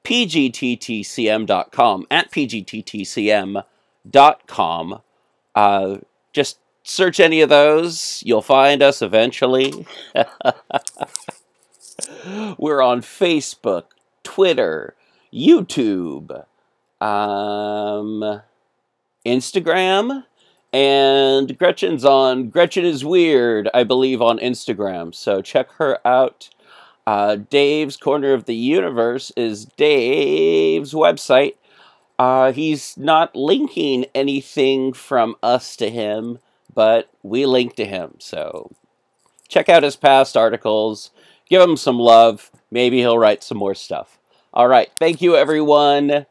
PGTTCM.com, 0.04 2.06
at 2.10 2.30
PGTTCM.com. 2.30 5.00
Uh, 5.54 5.96
just 6.32 6.58
search 6.82 7.20
any 7.20 7.40
of 7.40 7.48
those, 7.48 8.22
you'll 8.24 8.42
find 8.42 8.82
us 8.82 9.00
eventually. 9.02 9.86
We're 12.58 12.82
on 12.82 13.00
Facebook, 13.00 13.84
Twitter, 14.26 14.96
YouTube, 15.32 16.44
um, 17.00 18.42
Instagram, 19.24 20.24
and 20.72 21.56
Gretchen's 21.56 22.04
on 22.04 22.50
Gretchen 22.50 22.84
is 22.84 23.04
Weird, 23.04 23.70
I 23.72 23.84
believe, 23.84 24.20
on 24.20 24.40
Instagram. 24.40 25.14
So 25.14 25.40
check 25.42 25.70
her 25.74 26.04
out. 26.04 26.50
Uh, 27.06 27.36
Dave's 27.36 27.96
Corner 27.96 28.32
of 28.32 28.46
the 28.46 28.56
Universe 28.56 29.30
is 29.36 29.66
Dave's 29.76 30.92
website. 30.92 31.54
Uh, 32.18 32.50
he's 32.50 32.96
not 32.96 33.36
linking 33.36 34.06
anything 34.12 34.92
from 34.92 35.36
us 35.40 35.76
to 35.76 35.88
him, 35.88 36.40
but 36.74 37.08
we 37.22 37.46
link 37.46 37.76
to 37.76 37.84
him. 37.84 38.14
So 38.18 38.72
check 39.46 39.68
out 39.68 39.84
his 39.84 39.94
past 39.94 40.36
articles, 40.36 41.12
give 41.48 41.62
him 41.62 41.76
some 41.76 42.00
love. 42.00 42.50
Maybe 42.72 42.98
he'll 42.98 43.18
write 43.18 43.44
some 43.44 43.58
more 43.58 43.76
stuff. 43.76 44.15
All 44.56 44.66
right. 44.68 44.90
Thank 44.98 45.20
you, 45.20 45.36
everyone. 45.36 46.24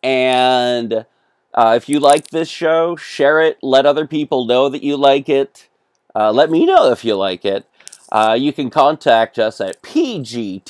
And 0.00 1.06
uh, 1.52 1.74
if 1.76 1.88
you 1.88 1.98
like 1.98 2.28
this 2.28 2.48
show, 2.48 2.94
share 2.94 3.40
it. 3.40 3.58
Let 3.62 3.84
other 3.84 4.06
people 4.06 4.44
know 4.44 4.68
that 4.68 4.84
you 4.84 4.96
like 4.96 5.28
it. 5.28 5.68
Uh, 6.14 6.30
let 6.30 6.52
me 6.52 6.66
know 6.66 6.92
if 6.92 7.04
you 7.04 7.16
like 7.16 7.44
it. 7.44 7.66
Uh, 8.12 8.36
you 8.38 8.52
can 8.52 8.70
contact 8.70 9.40
us 9.40 9.60
at 9.60 9.82
pgttcm 9.82 10.64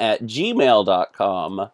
at 0.00 0.22
gmail.com. 0.22 1.70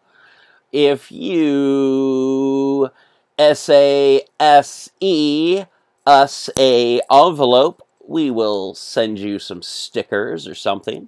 If 0.73 1.09
you 1.09 2.91
S-A-S-E 3.39 4.33
us 6.05 6.49
a 6.57 7.01
envelope, 7.09 7.87
we 8.05 8.29
will 8.29 8.75
send 8.75 9.17
you 9.17 9.39
some 9.39 9.61
stickers 9.61 10.45
or 10.45 10.55
something. 10.55 11.07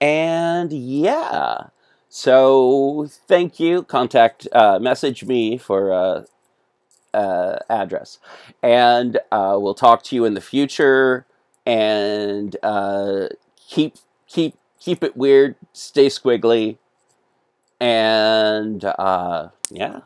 And 0.00 0.72
yeah. 0.72 1.70
So 2.10 3.08
thank 3.28 3.60
you. 3.60 3.84
Contact, 3.84 4.48
uh, 4.52 4.78
message 4.80 5.24
me 5.24 5.58
for 5.58 5.92
uh, 5.92 6.24
uh, 7.14 7.58
address, 7.70 8.18
and 8.62 9.18
uh, 9.32 9.58
we'll 9.60 9.74
talk 9.74 10.02
to 10.04 10.16
you 10.16 10.24
in 10.24 10.34
the 10.34 10.42
future. 10.42 11.26
And 11.66 12.56
uh, 12.62 13.28
keep 13.68 13.96
keep 14.28 14.56
keep 14.80 15.04
it 15.04 15.16
weird. 15.16 15.56
Stay 15.72 16.08
squiggly. 16.08 16.78
and 17.80 18.84
uh, 18.84 19.48
yeah, 19.70 20.00